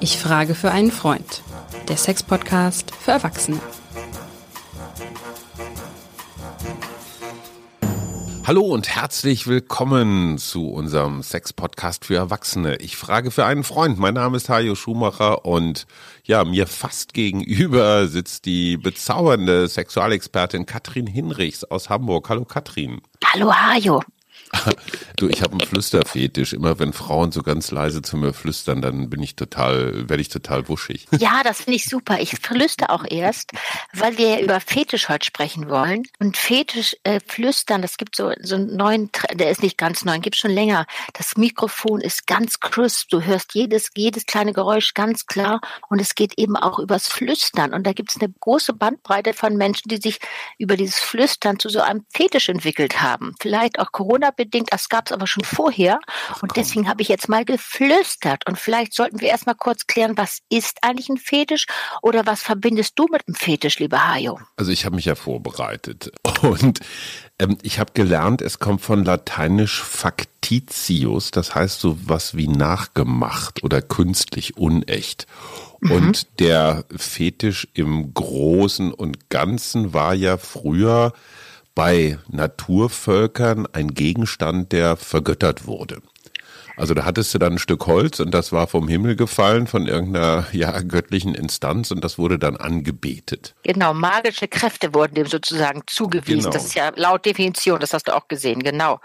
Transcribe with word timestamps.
Ich 0.00 0.18
frage 0.18 0.54
für 0.54 0.70
einen 0.70 0.92
Freund. 0.92 1.42
Der 1.88 1.96
Sex-Podcast 1.96 2.94
für 2.94 3.12
Erwachsene. 3.12 3.60
Hallo 8.46 8.62
und 8.62 8.88
herzlich 8.88 9.46
willkommen 9.46 10.38
zu 10.38 10.70
unserem 10.70 11.22
Sex-Podcast 11.22 12.06
für 12.06 12.16
Erwachsene. 12.16 12.76
Ich 12.76 12.96
frage 12.96 13.30
für 13.30 13.44
einen 13.44 13.62
Freund. 13.64 13.98
Mein 13.98 14.14
Name 14.14 14.38
ist 14.38 14.48
Hajo 14.48 14.74
Schumacher 14.74 15.44
und 15.44 15.86
ja, 16.24 16.44
mir 16.44 16.66
fast 16.66 17.12
gegenüber 17.12 18.06
sitzt 18.06 18.46
die 18.46 18.78
bezaubernde 18.78 19.68
Sexualexpertin 19.68 20.64
Katrin 20.64 21.06
Hinrichs 21.06 21.64
aus 21.64 21.90
Hamburg. 21.90 22.28
Hallo 22.30 22.46
Katrin. 22.46 23.02
Hallo 23.22 23.52
Hajo. 23.52 24.00
Du, 25.16 25.28
ich 25.28 25.42
habe 25.42 25.52
einen 25.52 25.60
Flüsterfetisch. 25.60 26.52
Immer 26.52 26.78
wenn 26.78 26.92
Frauen 26.92 27.32
so 27.32 27.42
ganz 27.42 27.70
leise 27.70 28.02
zu 28.02 28.16
mir 28.16 28.32
flüstern, 28.32 28.82
dann 28.82 29.10
bin 29.10 29.22
ich 29.22 29.36
total, 29.36 30.08
werde 30.08 30.20
ich 30.20 30.28
total 30.28 30.68
wuschig. 30.68 31.06
Ja, 31.18 31.42
das 31.42 31.62
finde 31.62 31.76
ich 31.76 31.86
super. 31.86 32.20
Ich 32.20 32.30
flüster 32.40 32.90
auch 32.90 33.04
erst, 33.08 33.52
weil 33.92 34.18
wir 34.18 34.28
ja 34.28 34.40
über 34.40 34.60
Fetisch 34.60 35.08
heute 35.08 35.26
sprechen 35.26 35.68
wollen. 35.68 36.04
Und 36.18 36.36
Fetisch 36.36 36.96
äh, 37.04 37.20
flüstern, 37.26 37.82
das 37.82 37.96
gibt 37.96 38.16
so 38.16 38.32
so 38.40 38.54
einen 38.54 38.76
neuen, 38.76 39.10
der 39.34 39.50
ist 39.50 39.62
nicht 39.62 39.78
ganz 39.78 40.04
neu, 40.04 40.18
gibt 40.18 40.36
schon 40.36 40.50
länger. 40.50 40.86
Das 41.14 41.36
Mikrofon 41.36 42.00
ist 42.00 42.26
ganz 42.26 42.60
crisp. 42.60 43.10
Du 43.10 43.22
hörst 43.22 43.54
jedes 43.54 43.90
jedes 43.96 44.26
kleine 44.26 44.52
Geräusch 44.52 44.94
ganz 44.94 45.26
klar. 45.26 45.60
Und 45.88 46.00
es 46.00 46.14
geht 46.14 46.38
eben 46.38 46.56
auch 46.56 46.78
übers 46.78 47.08
Flüstern. 47.08 47.72
Und 47.74 47.86
da 47.86 47.92
gibt 47.92 48.10
es 48.10 48.20
eine 48.20 48.32
große 48.40 48.72
Bandbreite 48.72 49.34
von 49.34 49.56
Menschen, 49.56 49.88
die 49.88 49.98
sich 49.98 50.18
über 50.58 50.76
dieses 50.76 50.98
Flüstern 50.98 51.58
zu 51.58 51.68
so 51.68 51.80
einem 51.80 52.04
Fetisch 52.12 52.48
entwickelt 52.48 53.00
haben. 53.00 53.34
Vielleicht 53.40 53.78
auch 53.78 53.92
Corona 53.92 54.30
bedingt, 54.38 54.72
das 54.72 54.88
gab 54.88 55.06
es 55.06 55.12
aber 55.12 55.26
schon 55.26 55.44
vorher. 55.44 56.00
Und 56.40 56.56
deswegen 56.56 56.88
habe 56.88 57.02
ich 57.02 57.08
jetzt 57.08 57.28
mal 57.28 57.44
geflüstert. 57.44 58.46
Und 58.46 58.58
vielleicht 58.58 58.94
sollten 58.94 59.20
wir 59.20 59.28
erstmal 59.28 59.56
kurz 59.56 59.86
klären, 59.86 60.16
was 60.16 60.38
ist 60.48 60.78
eigentlich 60.82 61.10
ein 61.10 61.18
Fetisch 61.18 61.66
oder 62.00 62.24
was 62.24 62.42
verbindest 62.42 62.98
du 62.98 63.06
mit 63.10 63.28
einem 63.28 63.34
Fetisch, 63.34 63.78
lieber 63.78 64.08
Hajo? 64.08 64.40
Also 64.56 64.72
ich 64.72 64.86
habe 64.86 64.96
mich 64.96 65.04
ja 65.04 65.14
vorbereitet 65.14 66.10
und 66.42 66.80
ähm, 67.38 67.58
ich 67.62 67.78
habe 67.78 67.92
gelernt, 67.92 68.40
es 68.40 68.58
kommt 68.58 68.80
von 68.80 69.04
lateinisch 69.04 69.82
factitius, 69.82 71.30
das 71.30 71.54
heißt 71.54 71.80
so 71.80 71.98
was 72.04 72.36
wie 72.36 72.48
nachgemacht 72.48 73.62
oder 73.62 73.82
künstlich, 73.82 74.56
unecht. 74.56 75.26
Mhm. 75.80 75.90
Und 75.92 76.40
der 76.40 76.84
Fetisch 76.96 77.68
im 77.74 78.14
Großen 78.14 78.92
und 78.92 79.28
Ganzen 79.30 79.92
war 79.92 80.14
ja 80.14 80.38
früher 80.38 81.12
bei 81.78 82.18
Naturvölkern 82.26 83.68
ein 83.72 83.94
Gegenstand, 83.94 84.72
der 84.72 84.96
vergöttert 84.96 85.68
wurde. 85.68 86.02
Also 86.78 86.94
da 86.94 87.04
hattest 87.04 87.34
du 87.34 87.38
dann 87.38 87.54
ein 87.54 87.58
Stück 87.58 87.86
Holz 87.86 88.20
und 88.20 88.32
das 88.32 88.52
war 88.52 88.68
vom 88.68 88.86
Himmel 88.86 89.16
gefallen 89.16 89.66
von 89.66 89.86
irgendeiner 89.86 90.46
ja 90.52 90.80
göttlichen 90.82 91.34
Instanz 91.34 91.90
und 91.90 92.04
das 92.04 92.18
wurde 92.18 92.38
dann 92.38 92.56
angebetet. 92.56 93.56
Genau, 93.64 93.92
magische 93.94 94.46
Kräfte 94.46 94.94
wurden 94.94 95.14
dem 95.14 95.26
sozusagen 95.26 95.82
zugewiesen. 95.86 96.50
Genau. 96.50 96.52
Das 96.52 96.66
ist 96.66 96.74
ja 96.74 96.92
laut 96.94 97.26
Definition, 97.26 97.80
das 97.80 97.92
hast 97.92 98.06
du 98.06 98.14
auch 98.14 98.28
gesehen, 98.28 98.62
genau. 98.62 99.00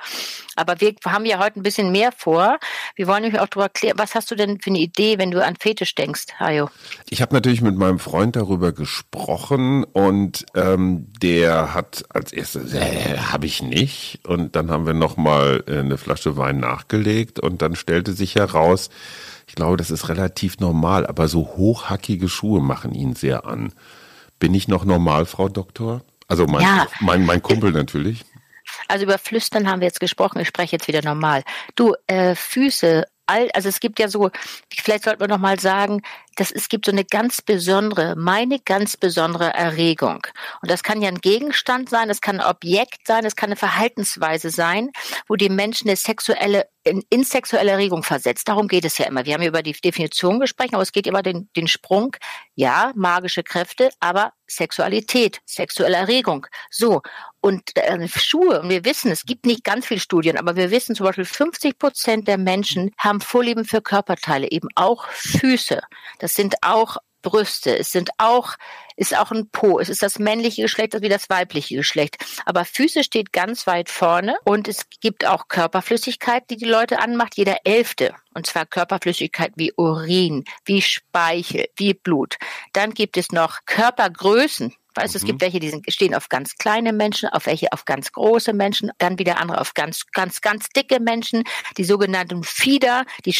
Aber 0.56 0.80
wir 0.80 0.94
haben 1.08 1.26
ja 1.26 1.40
heute 1.40 1.60
ein 1.60 1.64
bisschen 1.64 1.92
mehr 1.92 2.12
vor. 2.16 2.60
Wir 2.96 3.08
wollen 3.08 3.24
nämlich 3.24 3.42
auch 3.42 3.48
darüber 3.48 3.70
klären, 3.70 3.98
was 3.98 4.14
hast 4.14 4.30
du 4.30 4.36
denn 4.36 4.62
für 4.62 4.70
eine 4.70 4.80
Idee, 4.80 5.18
wenn 5.18 5.32
du 5.32 5.44
an 5.44 5.56
Fetisch 5.60 5.96
denkst, 5.96 6.26
Hajo? 6.40 6.70
Ich 7.10 7.24
habe 7.24 7.34
natürlich 7.34 7.62
mit 7.62 7.76
meinem 7.76 7.98
Freund 7.98 8.36
darüber 8.36 8.72
gesprochen 8.72 9.84
und 9.84 10.46
ähm, 10.54 11.08
der 11.22 11.74
hat 11.74 12.06
als 12.10 12.32
erstes, 12.32 12.74
äh, 12.74 13.18
habe 13.18 13.48
ich 13.48 13.64
nicht. 13.64 14.20
Und 14.28 14.56
dann 14.56 14.70
haben 14.70 14.86
wir 14.86 14.94
nochmal 14.94 15.64
äh, 15.68 15.80
eine 15.80 15.98
Flasche 15.98 16.38
Wein 16.38 16.60
nachgelegt 16.60 17.40
und 17.40 17.63
dann 17.64 17.76
stellte 17.76 18.14
sich 18.14 18.36
heraus, 18.36 18.90
ich 19.48 19.56
glaube, 19.56 19.78
das 19.78 19.92
ist 19.92 20.10
relativ 20.10 20.60
normal, 20.60 21.06
aber 21.06 21.28
so 21.28 21.56
hochhackige 21.56 22.30
Schuhe 22.30 22.62
machen 22.62 22.94
ihn 22.94 23.16
sehr 23.16 23.46
an. 23.46 23.74
Bin 24.40 24.54
ich 24.54 24.68
noch 24.68 24.86
normal, 24.86 25.26
Frau 25.26 25.50
Doktor? 25.50 26.02
Also 26.28 26.46
mein, 26.46 26.62
ja. 26.62 26.88
mein, 27.00 27.26
mein 27.26 27.42
Kumpel 27.42 27.72
natürlich. 27.72 28.24
Also 28.88 29.06
über 29.06 29.18
Flüstern 29.18 29.70
haben 29.70 29.82
wir 29.82 29.88
jetzt 29.88 30.00
gesprochen. 30.00 30.40
Ich 30.40 30.48
spreche 30.48 30.76
jetzt 30.76 30.88
wieder 30.88 31.02
normal. 31.04 31.44
Du, 31.76 31.94
äh, 32.08 32.36
Füße, 32.36 33.06
all, 33.26 33.50
also 33.54 33.70
es 33.70 33.80
gibt 33.80 34.00
ja 34.00 34.08
so, 34.08 34.30
vielleicht 34.76 35.04
sollten 35.04 35.22
wir 35.22 35.28
noch 35.28 35.38
mal 35.38 35.60
sagen, 35.60 36.02
dass 36.36 36.52
es 36.52 36.70
gibt 36.70 36.86
so 36.86 36.92
eine 36.92 37.06
ganz 37.06 37.42
besondere, 37.42 38.16
meine 38.16 38.60
ganz 38.60 38.98
besondere 38.98 39.54
Erregung. 39.54 40.26
Und 40.62 40.72
das 40.72 40.84
kann 40.84 41.02
ja 41.02 41.08
ein 41.08 41.20
Gegenstand 41.20 41.90
sein, 41.90 42.10
es 42.10 42.22
kann 42.22 42.40
ein 42.40 42.48
Objekt 42.48 43.08
sein, 43.08 43.26
es 43.26 43.36
kann 43.36 43.50
eine 43.50 43.56
Verhaltensweise 43.56 44.50
sein, 44.50 44.92
wo 45.28 45.36
die 45.36 45.50
Menschen 45.50 45.90
eine 45.90 45.96
sexuelle, 45.96 46.68
in, 46.84 47.04
in 47.10 47.24
sexuelle 47.24 47.72
Erregung 47.72 48.04
versetzt. 48.04 48.48
Darum 48.48 48.68
geht 48.68 48.86
es 48.86 48.98
ja 48.98 49.06
immer. 49.06 49.26
Wir 49.26 49.36
haben 49.36 49.42
ja 49.42 49.50
über 49.50 49.64
die 49.64 49.74
Definition 49.74 50.40
gesprochen, 50.40 50.74
aber 50.74 50.84
es 50.84 50.92
geht 50.92 51.08
immer 51.08 51.22
den, 51.22 51.50
den 51.56 51.68
Sprung, 51.68 52.16
ja, 52.56 52.92
magische 52.96 53.44
Kräfte, 53.44 53.90
aber 54.00 54.34
Sexualität, 54.48 55.42
sexuelle 55.46 55.98
Erregung. 55.98 56.48
So. 56.70 57.02
Und 57.44 57.76
äh, 57.76 58.08
Schuhe, 58.08 58.62
und 58.62 58.70
wir 58.70 58.86
wissen, 58.86 59.12
es 59.12 59.26
gibt 59.26 59.46
nicht 59.46 59.66
ganz 59.66 59.86
viele 59.86 60.00
Studien, 60.00 60.38
aber 60.38 60.56
wir 60.56 60.72
wissen 60.72 60.96
zum 60.96 61.06
Beispiel 61.06 61.26
50 61.26 61.78
Prozent 61.78 62.26
der 62.30 62.38
Menschen 62.38 62.92
haben 62.98 63.20
Vorlieben 63.20 63.66
für 63.66 63.82
Körperteile, 63.82 64.50
eben 64.50 64.70
auch 64.76 65.10
Füße. 65.10 65.82
Das 66.20 66.36
sind 66.36 66.56
auch 66.62 67.00
Brüste, 67.22 67.78
es 67.78 67.92
sind 67.92 68.12
auch, 68.18 68.54
ist 68.96 69.18
auch 69.18 69.32
ein 69.32 69.50
Po, 69.50 69.80
es 69.82 69.90
ist 69.90 70.02
das 70.02 70.20
männliche 70.20 70.62
Geschlecht 70.62 70.94
wie 71.02 71.10
das 71.10 71.30
weibliche 71.30 71.76
Geschlecht. 71.76 72.16
Aber 72.46 72.64
Füße 72.64 73.04
steht 73.04 73.34
ganz 73.34 73.68
weit 73.68 73.90
vorne 73.90 74.38
und 74.46 74.70
es 74.70 74.86
gibt 75.02 75.26
auch 75.26 75.50
Körperflüssigkeit, 75.50 76.50
die 76.50 76.56
die 76.56 76.64
Leute 76.64 77.00
anmacht, 77.00 77.36
jeder 77.36 77.58
Elfte. 77.66 78.16
Und 78.34 78.48
zwar 78.48 78.66
Körperflüssigkeit 78.66 79.52
wie 79.58 79.74
Urin, 79.76 80.46
wie 80.64 80.82
Speichel, 80.82 81.66
wie 81.76 81.94
Blut. 81.94 82.38
Dann 82.72 82.94
gibt 82.94 83.18
es 83.18 83.34
noch 83.34 83.60
Körpergrößen, 83.66 84.74
Mhm. 84.96 85.12
es 85.16 85.24
gibt 85.24 85.42
welche, 85.42 85.60
die 85.60 85.70
sind, 85.70 85.92
stehen 85.92 86.16
auf 86.16 86.30
ganz 86.30 86.58
kleine 86.58 86.94
Menschen, 86.94 87.30
auf 87.30 87.46
welche 87.46 87.72
auf 87.72 87.86
ganz 87.86 88.12
große 88.12 88.54
Menschen, 88.54 88.92
dann 88.98 89.20
wieder 89.20 89.40
andere 89.40 89.62
auf 89.62 89.74
ganz, 89.74 90.06
ganz, 90.12 90.42
ganz 90.42 90.70
dicke 90.70 91.00
Menschen, 91.00 91.44
die 91.78 91.84
sogenannten 91.84 92.44
Fieder, 92.44 93.06
die, 93.26 93.36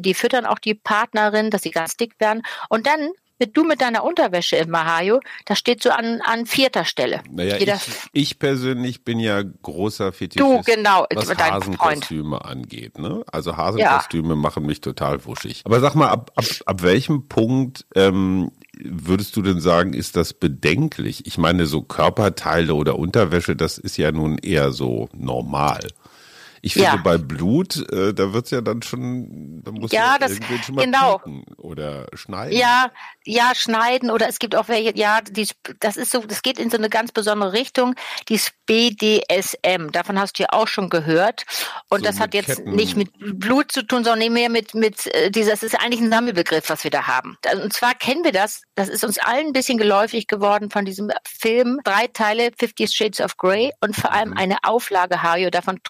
die 0.00 0.14
füttern 0.14 0.46
auch 0.46 0.58
die 0.58 0.74
Partnerin, 0.74 1.50
dass 1.50 1.62
sie 1.62 1.70
ganz 1.70 1.96
dick 1.96 2.14
werden. 2.18 2.42
Und 2.68 2.86
dann 2.86 3.10
mit 3.38 3.56
du 3.56 3.64
mit 3.64 3.80
deiner 3.80 4.04
Unterwäsche 4.04 4.56
im 4.56 4.70
Mahayo, 4.70 5.20
das 5.44 5.58
steht 5.58 5.82
so 5.82 5.90
an, 5.90 6.20
an 6.22 6.46
vierter 6.46 6.84
Stelle. 6.84 7.22
Naja, 7.30 7.56
ich, 7.56 7.72
ich, 8.12 8.38
persönlich 8.38 9.04
bin 9.04 9.20
ja 9.20 9.42
großer 9.42 10.12
Fetischist, 10.12 10.40
du, 10.40 10.60
genau, 10.62 11.06
was 11.14 11.28
Hasenkostüme 11.36 12.44
angeht. 12.44 12.98
Ne? 12.98 13.22
Also 13.30 13.56
Hasenkostüme 13.56 14.30
ja. 14.30 14.34
machen 14.34 14.66
mich 14.66 14.80
total 14.80 15.24
wuschig. 15.24 15.62
Aber 15.64 15.80
sag 15.80 15.94
mal, 15.94 16.08
ab, 16.08 16.32
ab, 16.34 16.44
ab 16.66 16.82
welchem 16.82 17.28
Punkt 17.28 17.86
ähm, 17.94 18.50
würdest 18.84 19.36
du 19.36 19.42
denn 19.42 19.60
sagen, 19.60 19.92
ist 19.92 20.16
das 20.16 20.32
bedenklich? 20.32 21.26
Ich 21.26 21.38
meine, 21.38 21.66
so 21.66 21.82
Körperteile 21.82 22.74
oder 22.74 22.98
Unterwäsche, 22.98 23.56
das 23.56 23.78
ist 23.78 23.96
ja 23.96 24.12
nun 24.12 24.38
eher 24.38 24.72
so 24.72 25.08
normal. 25.12 25.80
Ich 26.62 26.74
finde, 26.74 26.88
ja. 26.88 26.96
bei 26.96 27.18
Blut, 27.18 27.76
äh, 27.92 28.12
da 28.12 28.32
wird's 28.32 28.50
ja 28.50 28.60
dann 28.60 28.82
schon, 28.82 29.62
da 29.62 29.70
muss 29.70 29.92
ja, 29.92 30.18
das, 30.18 30.38
schon 30.64 30.74
mal 30.74 30.84
genau. 30.84 31.20
oder 31.56 32.06
schneiden. 32.14 32.56
Ja, 32.56 32.90
ja, 33.24 33.52
schneiden 33.54 34.10
oder 34.10 34.28
es 34.28 34.38
gibt 34.38 34.56
auch 34.56 34.68
welche, 34.68 34.96
ja, 34.96 35.20
die, 35.20 35.48
das 35.80 35.96
ist 35.96 36.10
so, 36.10 36.20
das 36.20 36.42
geht 36.42 36.58
in 36.58 36.70
so 36.70 36.76
eine 36.76 36.88
ganz 36.88 37.12
besondere 37.12 37.52
Richtung, 37.52 37.94
die 38.28 38.40
BDSM, 38.66 39.90
davon 39.92 40.18
hast 40.18 40.38
du 40.38 40.42
ja 40.44 40.48
auch 40.52 40.68
schon 40.68 40.90
gehört. 40.90 41.44
Und 41.88 42.00
so 42.00 42.04
das 42.04 42.20
hat 42.20 42.34
jetzt 42.34 42.56
Ketten. 42.56 42.74
nicht 42.74 42.96
mit 42.96 43.10
Blut 43.18 43.72
zu 43.72 43.82
tun, 43.82 44.04
sondern 44.04 44.32
mehr 44.32 44.50
mit, 44.50 44.74
mit 44.74 45.06
äh, 45.14 45.30
dieser, 45.30 45.52
das 45.52 45.62
ist 45.62 45.74
eigentlich 45.80 46.00
ein 46.00 46.10
Sammelbegriff, 46.10 46.68
was 46.68 46.84
wir 46.84 46.90
da 46.90 47.06
haben. 47.06 47.36
Und 47.62 47.72
zwar 47.72 47.94
kennen 47.94 48.24
wir 48.24 48.32
das, 48.32 48.62
das 48.74 48.88
ist 48.88 49.04
uns 49.04 49.18
allen 49.18 49.48
ein 49.48 49.52
bisschen 49.52 49.78
geläufig 49.78 50.26
geworden 50.26 50.70
von 50.70 50.84
diesem 50.84 51.10
Film, 51.24 51.80
drei 51.84 52.06
Teile, 52.08 52.50
Fifty 52.58 52.86
Shades 52.86 53.20
of 53.20 53.36
Grey 53.36 53.72
und 53.80 53.96
vor 53.96 54.12
allem 54.12 54.30
mhm. 54.30 54.36
eine 54.36 54.56
Auflage, 54.62 55.22
Hajo, 55.22 55.50
davon 55.50 55.80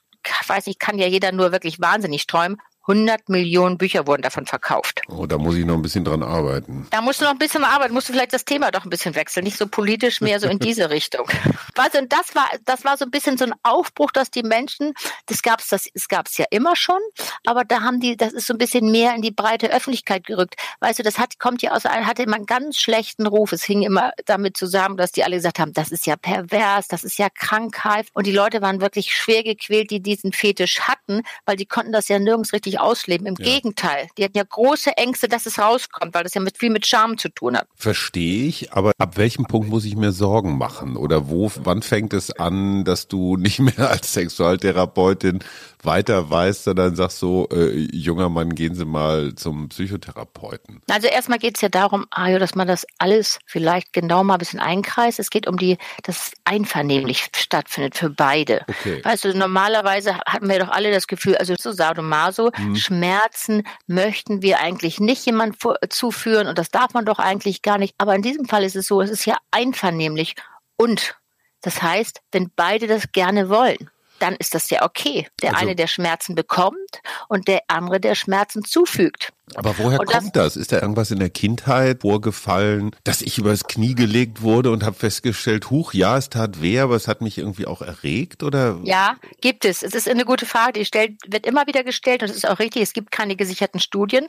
weiß 0.47 0.67
nicht, 0.67 0.81
kann 0.81 0.99
ja 0.99 1.07
jeder 1.07 1.33
nur 1.33 1.53
wirklich 1.53 1.81
wahnsinnig 1.81 2.27
träumen. 2.27 2.61
100 2.89 3.29
Millionen 3.29 3.77
Bücher 3.77 4.07
wurden 4.07 4.23
davon 4.23 4.47
verkauft. 4.47 5.03
Oh, 5.09 5.27
da 5.27 5.37
muss 5.37 5.57
ich 5.57 5.67
noch 5.67 5.75
ein 5.75 5.83
bisschen 5.83 6.05
dran 6.05 6.23
arbeiten. 6.23 6.87
Da 6.91 7.03
musst 7.03 7.21
du 7.21 7.25
noch 7.25 7.33
ein 7.33 7.39
bisschen 7.39 7.63
arbeiten, 7.65 7.93
musst 7.93 8.09
du 8.09 8.15
vielleicht 8.15 8.33
das 8.33 8.47
Thema 8.47 8.71
doch 8.71 8.85
ein 8.85 8.91
bisschen 8.91 9.15
wechseln, 9.15 9.45
nicht 9.45 9.59
so 9.59 9.67
politisch, 9.67 10.21
mehr 10.21 10.41
so 10.41 10.49
in 10.49 10.59
diese 10.59 10.89
Richtung. 10.91 11.29
Weißt 11.75 11.95
du, 11.95 11.99
und 11.99 12.13
das 12.13 12.35
war, 12.35 12.49
das 12.65 12.85
war 12.85 12.97
so 12.97 13.05
ein 13.05 13.11
bisschen 13.11 13.37
so 13.37 13.45
ein 13.45 13.55
Aufbruch, 13.63 14.11
dass 14.11 14.31
die 14.31 14.43
Menschen, 14.43 14.95
das 15.27 15.43
gab's, 15.43 15.69
das, 15.69 15.89
das 15.93 16.09
gab's 16.09 16.39
ja 16.39 16.47
immer 16.51 16.77
schon, 16.77 17.01
aber 17.45 17.65
da 17.65 17.83
haben 17.83 18.01
die, 18.01 18.17
das 18.17 18.33
ist 18.33 18.47
so 18.47 18.55
ein 18.55 18.59
bisschen 18.59 18.91
mehr 18.91 19.15
in 19.15 19.23
die 19.23 19.31
breite 19.31 19.71
Öffentlichkeit 19.71 20.27
gerückt. 20.27 20.55
Weißt 20.81 20.99
du, 20.99 21.03
das 21.03 21.19
hat, 21.19 21.39
kommt 21.39 21.61
ja 21.63 21.73
aus, 21.73 21.85
hatte 21.85 22.23
immer 22.23 22.37
einen 22.37 22.47
ganz 22.47 22.79
schlechten 22.79 23.27
Ruf. 23.27 23.53
Es 23.53 23.65
hing 23.65 23.83
immer 23.83 24.13
damit 24.25 24.57
zusammen, 24.57 24.97
dass 24.97 25.13
die 25.13 25.25
alle 25.25 25.37
gesagt 25.37 25.59
haben, 25.59 25.73
das 25.73 25.91
ist 25.91 26.07
ja 26.07 26.17
pervers, 26.17 26.89
das 26.89 27.05
ist 27.05 27.19
ja 27.19 27.29
Krankheit. 27.29 28.07
Und 28.15 28.27
die 28.27 28.33
Leute 28.33 28.63
waren 28.63 28.81
wirklich 28.81 29.15
schwer 29.15 29.43
gequält, 29.43 29.91
die 29.91 30.01
diesen 30.01 30.33
Fetisch 30.33 30.81
hatten, 30.81 31.23
weil 31.45 31.57
die 31.57 31.67
konnten 31.67 31.93
das 31.93 32.09
ja 32.09 32.19
nirgends 32.19 32.53
richtig 32.53 32.78
nicht 32.79 32.81
ausleben. 32.81 33.27
Im 33.27 33.35
ja. 33.39 33.45
Gegenteil, 33.45 34.09
die 34.17 34.25
hatten 34.25 34.37
ja 34.37 34.45
große 34.49 34.97
Ängste, 34.97 35.29
dass 35.29 35.47
es 35.47 35.59
rauskommt, 35.59 36.15
weil 36.15 36.25
das 36.25 36.35
ja 36.35 36.41
mit 36.41 36.59
viel 36.59 36.71
mit 36.71 36.87
Scham 36.87 37.19
zu 37.19 37.29
tun 37.29 37.57
hat. 37.57 37.67
Verstehe 37.77 38.47
ich, 38.47 38.73
aber 38.73 38.93
ab 38.99 39.17
welchem 39.17 39.45
Punkt 39.45 39.69
muss 39.69 39.85
ich 39.85 39.97
mir 39.97 40.13
Sorgen 40.13 40.57
machen? 40.57 40.97
Oder 40.97 41.29
wo, 41.29 41.51
wann 41.63 41.83
fängt 41.83 42.13
es 42.13 42.31
an, 42.31 42.85
dass 42.85 43.09
du 43.09 43.37
nicht 43.49 43.59
mehr 43.59 43.91
als 43.91 44.13
Sexualtherapeutin 44.13 45.41
weiter 45.83 46.29
weißt, 46.29 46.65
sondern 46.65 46.97
sagst 46.97 47.19
so, 47.19 47.49
äh, 47.53 47.89
junger 47.93 48.29
Mann, 48.29 48.55
gehen 48.55 48.75
Sie 48.75 48.85
mal 48.85 49.35
zum 49.35 49.69
Psychotherapeuten? 49.69 50.81
Also 50.91 51.07
erstmal 51.07 51.39
geht 51.39 51.57
es 51.57 51.61
ja 51.61 51.69
darum, 51.69 52.07
Ajo, 52.11 52.39
dass 52.39 52.55
man 52.55 52.67
das 52.67 52.85
alles 52.99 53.39
vielleicht 53.47 53.93
genau 53.93 54.25
mal 54.25 54.35
ein 54.35 54.39
bisschen 54.39 54.61
einkreist. 54.61 55.21
Es 55.21 55.31
geht 55.31 55.47
um 55.47 55.57
die, 55.57 55.79
dass 56.03 56.17
es 56.17 56.33
einvernehmlich 56.45 57.29
stattfindet 57.35 57.97
für 57.97 58.11
beide. 58.11 58.63
Okay. 58.67 59.01
Weißt 59.05 59.25
du, 59.25 59.37
normalerweise 59.37 60.19
hatten 60.27 60.49
wir 60.49 60.59
doch 60.59 60.71
alle 60.71 60.91
das 60.91 61.07
Gefühl, 61.07 61.37
also 61.37 61.55
so 61.59 61.73
Sadomaso, 61.73 62.51
hm. 62.75 62.77
Schmerzen 62.77 63.63
möchten 63.87 64.43
wir 64.43 64.61
eigentlich 64.61 65.01
nicht 65.01 65.27
jemand 65.27 65.57
zuführen 65.91 66.47
und 66.47 66.59
das 66.59 66.71
darf 66.71 66.95
man 66.95 67.05
doch 67.05 67.19
eigentlich 67.19 67.63
gar 67.63 67.79
nicht. 67.79 67.95
Aber 67.99 68.15
in 68.15 68.23
diesem 68.23 68.47
Fall 68.47 68.65
ist 68.65 68.77
es 68.77 68.87
so, 68.87 69.01
es 69.01 69.11
ist 69.11 69.27
ja 69.27 69.37
einvernehmlich 69.51 70.35
und 70.77 71.17
das 71.61 71.83
heißt, 71.83 72.21
wenn 72.33 72.51
beide 72.55 72.87
das 72.87 73.13
gerne 73.13 73.49
wollen, 73.49 73.91
dann 74.19 74.35
ist 74.37 74.55
das 74.55 74.71
ja 74.71 74.85
okay. 74.85 75.27
Der 75.43 75.51
also, 75.51 75.63
eine, 75.63 75.77
der 75.77 75.87
Schmerzen 75.87 76.35
bekommt 76.35 77.01
und 77.29 77.49
der 77.49 77.63
andere, 77.69 78.01
der 78.01 78.15
Schmerzen 78.15 78.65
zufügt. 78.65 79.33
Aber 79.55 79.79
woher 79.79 80.01
und 80.01 80.07
kommt 80.07 80.37
das, 80.37 80.55
das? 80.55 80.57
Ist 80.57 80.73
da 80.73 80.81
irgendwas 80.81 81.11
in 81.11 81.19
der 81.19 81.31
Kindheit 81.31 82.03
vorgefallen, 82.03 82.95
dass 83.05 83.23
ich 83.23 83.39
übers 83.39 83.65
Knie 83.65 83.95
gelegt 83.95 84.43
wurde 84.43 84.71
und 84.71 84.85
habe 84.85 84.97
festgestellt, 84.97 85.71
huch, 85.71 85.95
ja, 85.95 86.19
es 86.19 86.29
tat 86.29 86.61
weh, 86.61 86.81
aber 86.81 86.97
es 86.97 87.09
hat 87.09 87.21
mich 87.21 87.39
irgendwie 87.39 87.67
auch 87.67 87.83
erregt 87.83 88.43
oder? 88.43 88.79
Ja, 88.85 89.17
gibt 89.41 89.65
es. 89.65 89.83
Es 89.83 89.95
ist 89.95 90.09
eine 90.09 90.25
gute 90.25 90.47
Frage, 90.47 90.75
die 90.75 90.85
stellt, 90.85 91.17
wird 91.27 91.47
immer 91.47 91.67
wieder 91.67 91.85
gestellt 91.85 92.23
und 92.23 92.31
es 92.31 92.37
ist 92.37 92.49
auch 92.49 92.59
richtig, 92.59 92.83
es 92.83 92.93
gibt 92.93 93.11
keine 93.11 93.37
gesicherten 93.37 93.81
Studien, 93.81 94.27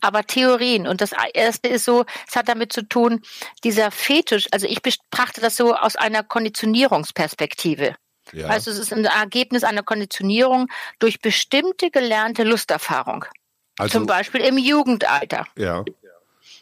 aber 0.00 0.24
Theorien. 0.24 0.86
Und 0.86 1.00
das 1.00 1.10
erste 1.34 1.68
ist 1.68 1.84
so, 1.84 2.04
es 2.28 2.36
hat 2.36 2.48
damit 2.48 2.72
zu 2.72 2.88
tun, 2.88 3.20
dieser 3.64 3.90
Fetisch, 3.90 4.46
also 4.50 4.66
ich 4.66 4.82
betrachte 4.82 5.40
das 5.40 5.56
so 5.56 5.74
aus 5.74 5.96
einer 5.96 6.22
Konditionierungsperspektive. 6.22 7.94
Ja. 8.34 8.48
Also 8.48 8.70
es 8.70 8.78
ist 8.78 8.92
ein 8.92 9.04
Ergebnis 9.04 9.64
einer 9.64 9.82
Konditionierung 9.82 10.68
durch 10.98 11.20
bestimmte 11.20 11.90
gelernte 11.90 12.44
Lusterfahrung. 12.44 13.24
Also, 13.78 13.98
Zum 13.98 14.06
Beispiel 14.06 14.42
im 14.42 14.58
Jugendalter. 14.58 15.46
Ja. 15.56 15.84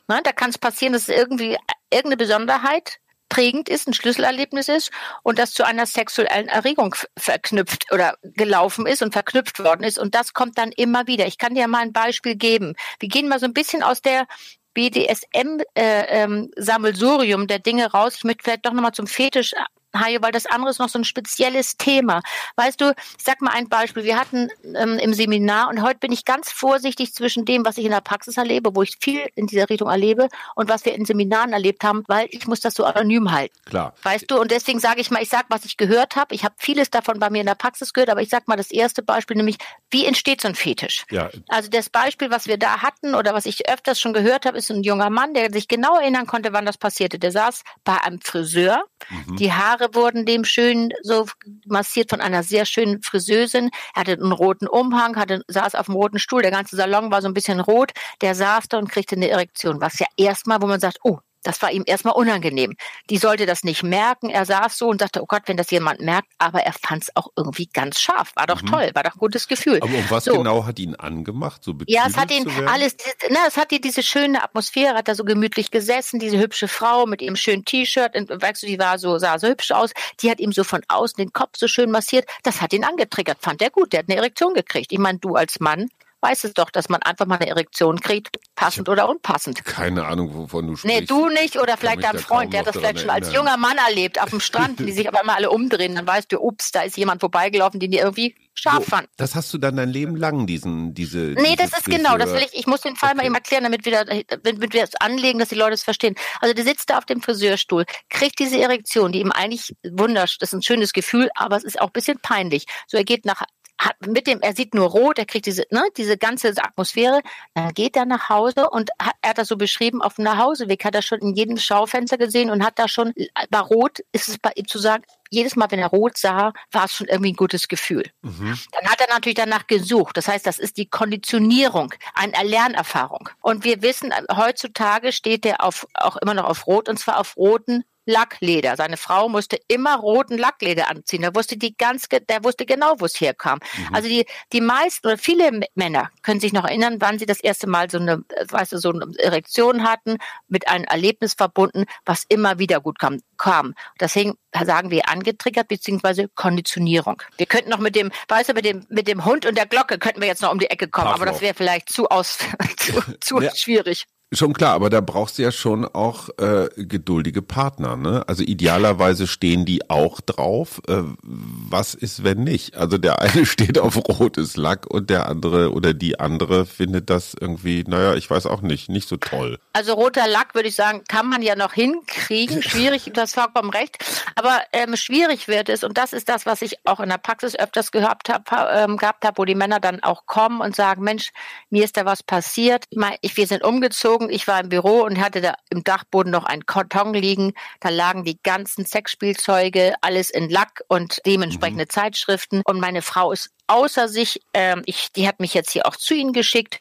Na, 0.09 0.21
da 0.23 0.33
kann 0.33 0.51
es 0.51 0.59
passieren, 0.59 0.93
dass 0.93 1.09
irgendwie 1.09 1.57
irgendeine 1.91 2.17
Besonderheit 2.17 2.99
prägend 3.29 3.69
ist, 3.71 3.89
ein 3.89 3.95
Schlüsselerlebnis 3.95 4.69
ist 4.69 4.91
und 5.23 5.39
das 5.39 5.55
zu 5.55 5.65
einer 5.65 5.87
sexuellen 5.87 6.49
Erregung 6.49 6.95
verknüpft 7.17 7.91
oder 7.91 8.17
gelaufen 8.23 8.87
ist 8.87 9.03
und 9.03 9.15
verknüpft 9.15 9.59
worden 9.59 9.85
ist. 9.85 9.99
Und 9.99 10.15
das 10.15 10.35
kommt 10.35 10.59
dann 10.59 10.71
immer 10.73 11.07
wieder. 11.07 11.27
Ich 11.27 11.39
kann 11.39 11.55
dir 11.55 11.67
mal 11.67 11.79
ein 11.79 11.95
Beispiel 11.95 12.37
geben. 12.37 12.75
Wir 12.99 13.09
gehen 13.09 13.29
mal 13.29 13.41
so 13.41 13.47
ein 13.47 13.55
bisschen 13.55 13.83
aus 13.83 14.03
der 14.03 14.27
BDSM-Sammelsurium 14.75 17.41
äh, 17.41 17.45
ähm, 17.45 17.47
der 17.47 17.59
Dinge 17.59 17.91
raus. 17.91 18.17
Ich 18.17 18.25
möchte 18.25 18.45
vielleicht 18.45 18.67
doch 18.67 18.73
nochmal 18.73 18.93
zum 18.93 19.07
Fetisch 19.07 19.55
Hajo, 19.95 20.23
weil 20.23 20.33
das 20.33 20.47
andere 20.47 20.71
ist 20.71 20.79
noch 20.79 20.89
so 20.89 20.99
ein 20.99 21.05
spezielles 21.05 21.77
Thema. 21.77 22.21
Weißt 22.57 22.81
du, 22.81 22.91
ich 22.91 23.25
sag 23.25 23.41
mal 23.41 23.53
ein 23.53 23.69
Beispiel. 23.69 24.05
Wir 24.05 24.19
hatten 24.19 24.49
ähm, 24.65 24.99
im 24.99 25.15
Seminar 25.15 25.69
und 25.69 25.83
heute 25.83 25.99
bin 25.99 26.13
ich 26.13 26.25
ganz 26.25 26.51
vorsichtig 26.51 27.15
zwischen 27.15 27.45
dem, 27.45 27.65
was 27.65 27.79
ich 27.79 27.85
in 27.85 27.91
der 27.91 28.01
Praxis 28.01 28.37
erlebe, 28.37 28.75
wo 28.75 28.83
ich 28.83 28.97
viel 29.01 29.29
in 29.35 29.47
dieser 29.47 29.69
Richtung 29.69 29.89
erlebe 29.89 30.29
und 30.55 30.69
was 30.69 30.85
wir 30.85 30.95
in 30.95 31.05
Seminaren 31.05 31.53
erlebt 31.53 31.85
haben, 31.85 32.05
weil 32.07 32.29
ich 32.31 32.47
muss 32.47 32.61
das 32.61 32.75
so 32.75 32.85
anonym 32.85 33.33
halten. 33.33 33.55
Klar. 33.67 33.95
Weißt 34.03 34.31
du, 34.31 34.41
und 34.41 34.51
deswegen 34.51 34.81
sage 34.81 35.01
ich 35.01 35.11
mal, 35.11 35.23
ich 35.23 35.29
sag, 35.29 35.47
was 35.49 35.65
ich 35.65 35.77
gehört 35.77 36.17
habe. 36.17 36.35
Ich 36.35 36.45
habe 36.45 36.55
vieles 36.59 36.91
davon 36.91 37.19
bei 37.19 37.31
mir 37.31 37.41
in 37.41 37.47
der 37.47 37.55
Praxis 37.55 37.93
gehört, 37.93 38.11
aber 38.11 38.23
ich 38.23 38.29
sag 38.29 38.49
mal 38.49 38.57
das 38.57 38.71
erste 38.71 39.03
Beispiel, 39.03 39.37
nämlich 39.37 39.57
wie 39.91 40.07
entsteht 40.07 40.41
so 40.41 40.49
ein 40.49 40.55
Fetisch? 40.55 41.05
Ja. 41.11 41.31
Also 41.49 41.69
das 41.69 41.91
Beispiel, 41.91 42.31
was 42.31 42.47
wir 42.47 42.59
da 42.59 42.83
hatten 42.83 43.15
oder 43.15 43.35
was 43.35 43.47
ich 43.47 43.69
öfters 43.69 44.01
schon 44.01 44.13
gehört 44.13 44.47
habe, 44.47 44.59
ist 44.59 44.71
ein 44.71 44.83
junger 44.83 45.11
Mann, 45.11 45.35
der 45.35 45.53
sich 45.53 45.69
genau 45.69 45.99
erinnern 45.99 46.27
konnte, 46.27 46.53
wann 46.53 46.67
das 46.67 46.79
passierte. 46.79 47.19
Der 47.19 47.33
saß 47.33 47.63
bei 47.85 48.01
einem 48.01 48.21
Friseur, 48.21 48.85
mhm. 49.11 49.37
die 49.37 49.53
Haare 49.53 49.82
Haare 49.83 49.95
wurden 49.95 50.27
dem 50.27 50.45
schön 50.45 50.93
so 51.03 51.27
massiert 51.67 52.11
von 52.11 52.21
einer 52.21 52.43
sehr 52.43 52.65
schönen 52.65 53.03
Friseusin. 53.03 53.71
Er 53.95 54.01
hatte 54.01 54.13
einen 54.13 54.33
roten 54.33 54.67
Umhang, 54.67 55.17
hatte, 55.17 55.43
saß 55.49 55.75
auf 55.75 55.87
dem 55.87 55.95
roten 55.95 56.19
Stuhl. 56.19 56.43
Der 56.43 56.51
ganze 56.51 56.77
Salon 56.77 57.11
war 57.11 57.23
so 57.23 57.29
ein 57.29 57.35
bisschen 57.35 57.61
rot. 57.61 57.93
Der 58.21 58.35
saß 58.35 58.69
da 58.69 58.79
und 58.79 58.91
kriegte 58.91 59.17
eine 59.17 59.29
Erektion, 59.29 59.81
was 59.81 59.99
ja 59.99 60.07
erstmal, 60.17 60.63
wo 60.63 60.67
man 60.67 60.81
sagt, 60.81 60.99
oh, 61.03 61.19
das 61.43 61.61
war 61.63 61.71
ihm 61.73 61.83
erstmal 61.87 62.15
unangenehm. 62.15 62.75
Die 63.11 63.19
sollte 63.19 63.47
das 63.47 63.65
nicht 63.65 63.83
merken. 63.83 64.31
Er 64.31 64.45
saß 64.45 64.79
so 64.79 64.89
und 64.89 65.01
dachte, 65.01 65.23
oh 65.23 65.27
Gott, 65.27 65.43
wenn 65.47 65.57
das 65.57 65.71
jemand 65.71 66.01
merkt, 66.01 66.29
aber 66.39 66.61
er 66.63 66.73
fand 66.73 67.05
es 67.05 67.17
auch 67.17 67.29
irgendwie 67.37 67.67
ganz 67.67 68.01
scharf. 68.01 68.33
War 68.37 68.47
doch 68.47 68.63
mhm. 68.63 68.67
toll, 68.67 68.91
war 68.95 69.03
doch 69.03 69.15
ein 69.15 69.19
gutes 69.19 69.49
Gefühl. 69.49 69.79
Aber 69.83 69.93
um 69.93 70.11
was 70.11 70.25
so. 70.25 70.37
genau 70.37 70.65
hat 70.65 70.79
ihn 70.79 70.95
angemacht? 70.95 71.65
So 71.65 71.75
ja, 71.87 72.05
es 72.07 72.17
hat 72.17 72.31
ihn 72.31 72.49
alles, 72.67 72.97
ne, 73.29 73.39
es 73.47 73.57
hat 73.57 73.71
die, 73.71 73.81
diese 73.81 74.03
schöne 74.03 74.43
Atmosphäre, 74.43 74.95
hat 74.95 75.09
da 75.09 75.15
so 75.15 75.25
gemütlich 75.25 75.71
gesessen, 75.71 76.21
diese 76.21 76.39
hübsche 76.39 76.69
Frau 76.69 77.07
mit 77.07 77.23
ihrem 77.23 77.37
schönen 77.37 77.65
T-Shirt, 77.65 78.15
weißt 78.15 78.63
du, 78.63 78.67
die 78.67 78.79
war 78.79 78.99
so, 78.99 79.19
sah 79.19 79.39
so 79.39 79.49
hübsch 79.49 79.73
aus, 79.73 79.91
die 80.21 80.31
hat 80.31 80.41
ihm 80.41 80.53
so 80.53 80.65
von 80.65 80.83
außen 80.89 81.17
den 81.17 81.33
Kopf 81.33 81.57
so 81.57 81.67
schön 81.67 81.91
massiert. 81.91 82.27
Das 82.43 82.61
hat 82.61 82.73
ihn 82.73 82.85
angetriggert, 82.85 83.39
fand 83.41 83.63
er 83.63 83.71
gut, 83.71 83.93
der 83.93 84.01
hat 84.01 84.07
eine 84.09 84.19
Erektion 84.19 84.55
gekriegt. 84.55 84.93
Ich 84.93 84.99
meine, 84.99 85.19
du 85.19 85.35
als 85.35 85.61
Mann 85.61 85.89
weiß 86.23 86.45
es 86.45 86.55
doch, 86.55 86.71
dass 86.71 86.89
man 86.89 87.03
einfach 87.03 87.27
mal 87.27 87.37
eine 87.37 87.49
Erektion 87.49 88.01
kriegt, 88.01 88.39
passend 88.55 88.89
oder 88.89 89.09
unpassend. 89.09 89.65
Keine 89.65 90.07
Ahnung, 90.07 90.35
wovon 90.35 90.69
du 90.69 90.77
sprichst. 90.77 91.01
Nee, 91.01 91.05
du 91.07 91.29
nicht 91.29 91.59
oder 91.59 91.77
vielleicht 91.77 92.05
dein 92.05 92.19
Freund, 92.19 92.53
der 92.53 92.61
hat 92.61 92.69
das 92.69 92.77
vielleicht 92.77 93.01
schon 93.01 93.11
als 93.11 93.33
junger 93.33 93.57
Mann 93.57 93.77
erlebt 93.77 94.23
auf 94.23 94.31
dem 94.31 94.41
Strand, 94.53 94.79
die 94.79 94.93
sich 94.93 95.09
aber 95.09 95.23
immer 95.23 95.37
alle 95.37 95.51
umdrehen. 95.51 95.97
Dann 95.97 96.07
weißt 96.07 96.31
du, 96.33 96.41
ups, 96.41 96.71
da 96.71 96.83
ist 96.83 96.97
jemand 96.97 97.21
vorbeigelaufen, 97.21 97.81
den 97.81 97.91
die 97.91 97.99
irgendwie 97.99 98.35
scharf 98.55 98.85
so, 98.85 98.91
fand. 98.91 99.09
Das 99.17 99.35
hast 99.35 99.53
du 99.53 99.59
dann 99.59 99.77
dein 99.77 99.89
Leben 99.89 100.17
lang, 100.17 100.47
diesen, 100.47 100.95
diese. 100.95 101.19
Nee, 101.19 101.57
das 101.57 101.73
ist 101.73 101.87
genau, 101.87 102.17
das 102.17 102.33
will 102.33 102.43
ich, 102.43 102.59
ich 102.59 102.67
muss 102.67 102.83
den 102.83 102.97
Fall 102.97 103.11
okay. 103.11 103.17
mal 103.17 103.27
eben 103.27 103.35
erklären, 103.35 103.65
damit 103.65 103.85
wir, 103.85 104.05
damit 104.05 104.73
wir 104.73 104.85
es 104.85 104.95
anlegen, 104.97 105.39
dass 105.39 105.49
die 105.49 105.55
Leute 105.55 105.75
es 105.75 105.83
verstehen. 105.83 106.15
Also 106.41 106.55
der 106.55 106.65
sitzt 106.65 106.91
da 106.91 106.99
auf 106.99 107.07
dem 107.07 107.21
Friseurstuhl, 107.21 107.85
kriegt 108.11 108.39
diese 108.39 108.61
Erektion, 108.61 109.13
die 109.13 109.21
ihm 109.21 109.33
eigentlich 109.33 109.75
wundersch, 109.91 110.39
das 110.39 110.51
ist 110.51 110.59
ein 110.59 110.63
schönes 110.63 110.93
Gefühl, 110.93 111.31
aber 111.35 111.57
es 111.57 111.65
ist 111.65 111.81
auch 111.81 111.89
ein 111.89 111.93
bisschen 111.93 112.19
peinlich. 112.21 112.67
So, 112.87 112.97
er 112.97 113.05
geht 113.05 113.25
nach 113.25 113.43
hat 113.85 113.97
mit 114.07 114.27
dem, 114.27 114.41
er 114.41 114.55
sieht 114.55 114.75
nur 114.75 114.89
rot, 114.89 115.19
er 115.19 115.27
kriegt 115.27 115.47
diese, 115.47 115.65
ne, 115.71 115.83
diese 115.97 116.17
ganze 116.17 116.49
Atmosphäre, 116.49 117.21
dann 117.55 117.73
geht 117.75 117.97
er 117.97 118.05
nach 118.05 118.29
Hause 118.29 118.71
und 118.71 118.91
hat, 119.01 119.15
er 119.23 119.31
hat 119.31 119.39
das 119.39 119.49
so 119.49 119.57
beschrieben, 119.57 120.03
auf 120.03 120.15
dem 120.17 120.25
Nachhauseweg 120.25 120.85
hat 120.85 120.95
er 120.95 121.03
schon 121.03 121.19
in 121.21 121.35
jedem 121.35 121.57
Schaufenster 121.57 122.17
gesehen 122.19 122.51
und 122.51 122.65
hat 122.65 122.79
da 122.79 122.89
schon, 122.89 123.13
bei 123.51 123.59
Rot 123.59 123.99
ist 124.13 124.29
es 124.29 124.39
bei 124.39 124.53
ihm 124.55 124.69
zu 124.69 124.79
sagen, 124.79 125.05
jedes 125.31 125.57
Mal, 125.57 125.71
wenn 125.71 125.79
er 125.79 125.89
rot 125.89 126.19
sah, 126.19 126.53
war 126.71 126.85
es 126.85 126.93
schon 126.93 127.09
irgendwie 127.09 127.33
ein 127.33 127.37
gutes 127.37 127.67
Gefühl. 127.67 128.05
Mhm. 128.21 128.59
Dann 128.73 128.91
hat 128.91 129.01
er 129.01 129.09
natürlich 129.09 129.37
danach 129.37 129.67
gesucht. 129.67 130.17
Das 130.19 130.29
heißt, 130.29 130.47
das 130.47 130.59
ist 130.59 130.77
die 130.77 130.87
Konditionierung, 130.87 131.95
eine 132.15 132.47
Lernerfahrung. 132.47 133.31
Und 133.41 133.65
wir 133.65 133.81
wissen, 133.81 134.13
heutzutage 134.31 135.11
steht 135.11 135.47
er 135.47 135.65
auf, 135.65 135.87
auch 135.95 136.17
immer 136.17 136.35
noch 136.35 136.45
auf 136.45 136.67
Rot 136.67 136.89
und 136.91 136.99
zwar 136.99 137.19
auf 137.19 137.37
roten 137.39 137.85
Lackleder. 138.05 138.77
Seine 138.77 138.97
Frau 138.97 139.29
musste 139.29 139.59
immer 139.69 139.97
roten 139.97 140.39
Lackleder 140.39 140.91
anziehen. 140.91 141.23
Er 141.23 141.35
wusste 141.35 141.57
die 141.57 141.77
ganz, 141.77 142.09
der 142.09 142.45
wusste 142.45 142.67
genau, 142.67 142.97
wo 142.99 143.05
es 143.05 143.21
herkam. 143.21 143.61
Mhm. 143.77 143.95
Also 143.95 144.09
die, 144.09 144.27
die 144.53 144.61
meisten 144.61 145.07
oder 145.07 145.19
viele 145.19 145.61
Männer 145.75 146.11
können 146.23 146.41
sich 146.41 146.53
noch 146.53 146.65
erinnern, 146.65 146.97
wann 147.01 147.19
sie 147.19 147.27
das 147.27 147.41
erste 147.41 147.67
Mal 147.67 147.91
so 147.91 147.99
eine, 147.99 148.25
weißt 148.49 148.73
du, 148.73 148.79
so 148.79 148.91
eine 148.91 149.07
Erektion 149.19 149.85
hatten, 149.85 150.17
mit 150.49 150.69
einem 150.69 150.85
Erlebnis 150.85 151.35
verbunden, 151.35 151.85
was 152.05 152.25
immer 152.29 152.59
wieder 152.59 152.81
gut 152.81 152.99
kam. 152.99 153.21
kam. 153.37 153.75
Deswegen 154.01 154.35
sagen 154.65 154.91
wir 154.91 155.09
angetriggert 155.09 155.69
beziehungsweise 155.69 156.29
Konditionierung. 156.35 157.23
Wir 157.37 157.47
könnten 157.47 157.71
noch 157.71 157.79
mit 157.79 157.95
dem, 157.95 158.11
weißt 158.29 158.51
du, 158.51 158.55
mit 158.55 158.65
dem, 158.65 158.87
mit 158.89 159.09
dem 159.09 159.25
Hund 159.25 159.47
und 159.47 159.57
der 159.57 159.67
Glocke 159.67 159.99
könnten 159.99 160.21
wir 160.21 160.29
jetzt 160.29 160.43
noch 160.43 160.53
um 160.53 160.59
die 160.59 160.71
Ecke 160.71 160.89
kommen, 160.89 161.07
Pavlov. 161.07 161.23
aber 161.23 161.31
das 161.31 161.41
wäre 161.41 161.55
vielleicht 161.55 161.89
zu 161.89 162.09
aus, 162.09 162.39
zu, 162.77 163.03
zu 163.21 163.41
ja. 163.41 163.55
schwierig. 163.55 164.07
Schon 164.35 164.55
klar, 164.55 164.73
aber 164.73 164.89
da 164.89 165.03
brauchst 165.03 165.37
du 165.37 165.43
ja 165.43 165.53
schon 165.53 165.85
auch 165.85 166.31
äh, 166.39 166.69
geduldige 166.77 167.43
Partner, 167.43 167.97
ne? 167.97 168.25
Also 168.27 168.43
idealerweise 168.43 169.27
stehen 169.27 169.67
die 169.67 169.91
auch 169.91 170.23
drauf. 170.23 170.81
Äh, 170.89 171.03
was 171.23 171.93
ist, 171.93 172.25
wenn 172.25 172.43
nicht? 172.43 172.77
Also 172.79 172.97
der 172.97 173.21
eine 173.21 173.45
steht 173.47 173.79
auf 173.79 173.97
rotes 173.97 174.57
Lack 174.57 174.87
und 174.87 175.11
der 175.11 175.29
andere 175.29 175.73
oder 175.73 175.93
die 175.93 176.19
andere 176.19 176.65
findet 176.65 177.11
das 177.11 177.37
irgendwie, 177.39 177.85
naja, 177.87 178.15
ich 178.15 178.31
weiß 178.31 178.47
auch 178.47 178.63
nicht, 178.63 178.89
nicht 178.89 179.07
so 179.07 179.19
toll. 179.19 179.59
Also 179.75 179.93
roter 179.93 180.27
Lack 180.27 180.55
würde 180.55 180.69
ich 180.69 180.77
sagen, 180.77 181.03
kann 181.09 181.29
man 181.29 181.43
ja 181.43 181.55
noch 181.55 181.75
hinkriegen. 181.75 182.63
Schwierig, 182.63 183.11
du 183.13 183.21
hast 183.21 183.35
vollkommen 183.35 183.69
recht. 183.69 183.99
Aber 184.35 184.63
ähm, 184.73 184.97
schwierig 184.97 185.47
wird 185.47 185.69
es, 185.69 185.85
und 185.85 185.99
das 185.99 186.15
ist 186.15 186.31
das, 186.31 186.47
was 186.47 186.63
ich 186.63 186.77
auch 186.87 187.01
in 187.01 187.11
der 187.11 187.19
Praxis 187.19 187.55
öfters 187.55 187.93
gehabt 187.93 188.31
habe, 188.31 188.71
ähm, 188.73 188.97
gehabt 188.97 189.27
habe, 189.27 189.37
wo 189.37 189.45
die 189.45 189.55
Männer 189.55 189.79
dann 189.79 190.03
auch 190.03 190.25
kommen 190.25 190.63
und 190.63 190.75
sagen, 190.75 191.03
Mensch, 191.03 191.33
mir 191.69 191.85
ist 191.85 191.99
da 191.99 192.07
was 192.07 192.23
passiert. 192.23 192.87
Ich 193.21 193.37
wir 193.37 193.47
sind 193.47 193.63
umgezogen 193.63 194.22
geflogen. 194.23 194.35
Ich 194.35 194.47
war 194.47 194.61
im 194.61 194.69
Büro 194.69 195.03
und 195.03 195.21
hatte 195.21 195.41
da 195.41 195.55
im 195.71 195.85
Dachboden 195.85 196.31
noch 196.31 196.45
einen 196.45 196.67
Karton 196.67 197.15
liegen. 197.15 197.53
Da 197.81 197.89
lagen 197.89 198.25
die 198.25 198.39
ganzen 198.43 198.85
Sexspielzeuge, 198.85 199.95
alles 200.01 200.31
in 200.31 200.49
Lack 200.49 200.83
und 200.89 201.21
dementsprechende 201.27 201.85
mhm. 201.85 201.91
Zeitschriften. 201.91 202.63
Und 202.65 202.81
meine 202.81 203.03
Frau 203.03 203.33
ist 203.33 203.51
außer 203.67 204.09
sich, 204.09 204.41
ähm, 204.55 204.83
ich, 204.87 205.13
die 205.13 205.27
hat 205.27 205.41
mich 205.41 205.55
jetzt 205.55 205.71
hier 205.71 205.87
auch 205.87 205.97
zu 205.97 206.15
Ihnen 206.15 206.33
geschickt 206.33 206.81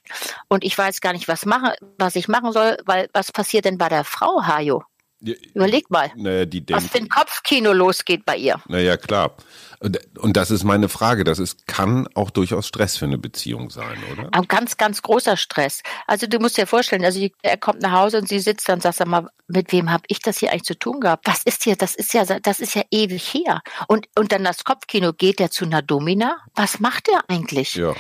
und 0.50 0.64
ich 0.64 0.78
weiß 0.78 1.02
gar 1.02 1.14
nicht, 1.14 1.28
was 1.28 1.46
mache, 1.46 1.76
was 1.98 2.16
ich 2.16 2.28
machen 2.28 2.52
soll, 2.52 2.78
weil 2.86 3.10
was 3.14 3.32
passiert 3.32 3.66
denn 3.66 3.78
bei 3.78 3.90
der 3.90 4.04
Frau, 4.04 4.44
Hajo? 4.44 4.84
Überleg 5.22 5.90
mal, 5.92 6.12
naja, 6.16 6.46
die 6.46 6.64
was 6.70 6.88
für 6.88 6.98
ein 6.98 7.10
Kopfkino 7.10 7.74
losgeht 7.74 8.26
bei 8.26 8.38
ihr. 8.38 8.62
Naja, 8.68 8.98
klar. 8.98 9.36
Und, 9.82 10.38
das 10.38 10.52
ist 10.52 10.64
meine 10.64 10.90
Frage. 10.90 11.24
Das 11.24 11.40
ist, 11.40 11.66
kann 11.66 12.08
auch 12.14 12.30
durchaus 12.30 12.68
Stress 12.68 12.98
für 12.98 13.06
eine 13.06 13.18
Beziehung 13.18 13.72
sein, 13.72 13.98
oder? 14.12 14.30
Ein 14.32 14.48
ganz, 14.48 14.78
ganz 14.78 15.02
großer 15.02 15.38
Stress. 15.38 15.82
Also 16.06 16.28
du 16.28 16.38
musst 16.38 16.58
dir 16.58 16.68
vorstellen, 16.68 17.04
also 17.04 17.28
er 17.42 17.58
kommt 17.58 17.82
nach 17.82 17.92
Hause 17.92 18.20
und 18.20 18.28
sie 18.28 18.40
sitzt 18.40 18.70
dann 18.70 18.76
und 18.76 18.82
sagt, 18.82 18.98
sag 18.98 19.08
mal, 19.08 19.28
mit 19.48 19.72
wem 19.72 19.92
habe 19.92 20.04
ich 20.08 20.20
das 20.20 20.38
hier 20.38 20.52
eigentlich 20.52 20.64
zu 20.64 20.78
tun 20.78 21.00
gehabt? 21.00 21.28
Was 21.28 21.42
ist 21.44 21.64
hier? 21.64 21.76
Das 21.76 21.96
ist 21.96 22.14
ja, 22.14 22.26
das 22.26 22.60
ist 22.60 22.76
ja 22.76 22.84
ewig 22.92 23.34
her. 23.34 23.62
Und, 23.88 24.08
und 24.18 24.32
dann 24.32 24.44
das 24.44 24.64
Kopfkino, 24.64 25.14
geht 25.14 25.40
er 25.40 25.50
zu 25.50 25.66
einer 25.66 25.82
Domina? 25.82 26.38
Was 26.56 26.80
macht 26.80 27.10
er 27.10 27.24
eigentlich? 27.28 27.74
Ja. 27.74 27.96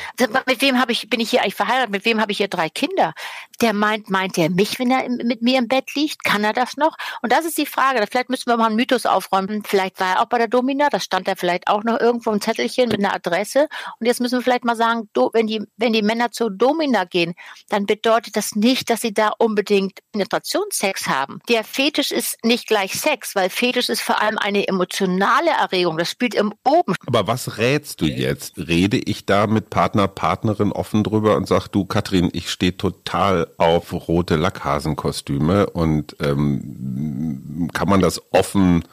Mit 0.45 0.61
wem 0.61 0.79
habe 0.79 0.91
ich, 0.91 1.09
bin 1.09 1.19
ich 1.19 1.31
hier 1.31 1.41
eigentlich 1.41 1.55
verheiratet? 1.55 1.89
Mit 1.89 2.05
wem 2.05 2.21
habe 2.21 2.31
ich 2.31 2.37
hier 2.37 2.47
drei 2.47 2.69
Kinder? 2.69 3.13
Der 3.61 3.73
meint, 3.73 4.09
meint 4.09 4.37
er 4.37 4.49
mich, 4.49 4.79
wenn 4.79 4.89
er 4.89 5.07
mit 5.07 5.41
mir 5.41 5.59
im 5.59 5.67
Bett 5.67 5.93
liegt? 5.93 6.23
Kann 6.23 6.43
er 6.43 6.53
das 6.53 6.77
noch? 6.77 6.97
Und 7.21 7.31
das 7.31 7.45
ist 7.45 7.57
die 7.57 7.67
Frage. 7.67 8.03
Vielleicht 8.09 8.29
müssen 8.29 8.47
wir 8.47 8.57
mal 8.57 8.67
einen 8.67 8.75
Mythos 8.75 9.05
aufräumen. 9.05 9.63
Vielleicht 9.63 9.99
war 9.99 10.15
er 10.15 10.21
auch 10.21 10.25
bei 10.25 10.39
der 10.39 10.47
Domina, 10.47 10.89
das 10.89 11.03
stand 11.03 11.27
er 11.27 11.35
vielleicht 11.35 11.67
auch 11.67 11.83
noch 11.83 11.99
irgendwo 11.99 12.31
ein 12.31 12.41
Zettelchen 12.41 12.89
mit 12.89 12.99
einer 12.99 13.13
Adresse. 13.13 13.67
Und 13.99 14.07
jetzt 14.07 14.19
müssen 14.19 14.39
wir 14.39 14.41
vielleicht 14.41 14.65
mal 14.65 14.75
sagen, 14.75 15.09
wenn 15.33 15.45
die, 15.45 15.61
wenn 15.77 15.93
die 15.93 16.01
Männer 16.01 16.31
zur 16.31 16.49
Domina 16.49 17.03
gehen, 17.03 17.35
dann 17.69 17.85
bedeutet 17.85 18.35
das 18.35 18.55
nicht, 18.55 18.89
dass 18.89 19.01
sie 19.01 19.13
da 19.13 19.31
unbedingt 19.37 19.99
Penetrationssex 20.11 21.07
haben. 21.07 21.39
Der 21.47 21.63
Fetisch 21.63 22.11
ist 22.11 22.43
nicht 22.43 22.67
gleich 22.67 22.99
Sex, 22.99 23.35
weil 23.35 23.49
Fetisch 23.49 23.89
ist 23.89 24.01
vor 24.01 24.21
allem 24.21 24.37
eine 24.37 24.67
emotionale 24.67 25.51
Erregung. 25.51 25.97
Das 25.97 26.09
spielt 26.09 26.33
im 26.33 26.53
Oben. 26.65 26.95
Aber 27.05 27.27
was 27.27 27.57
rätst 27.57 28.01
du 28.01 28.05
jetzt? 28.05 28.57
Rede 28.57 28.97
ich 28.97 29.25
da 29.25 29.45
mit 29.45 29.69
Partner, 29.69 30.07
Partnerin 30.07 30.71
offen 30.71 31.03
drüber 31.03 31.35
und 31.35 31.47
sag 31.47 31.67
du, 31.67 31.85
Katrin, 31.85 32.29
ich 32.33 32.49
stehe 32.49 32.75
total 32.75 33.50
auf 33.57 33.93
rote 34.07 34.35
Lackhasenkostüme 34.35 35.69
und 35.69 36.15
ähm, 36.19 37.69
kann 37.73 37.89
man 37.89 38.01
das 38.01 38.21
offen 38.31 38.83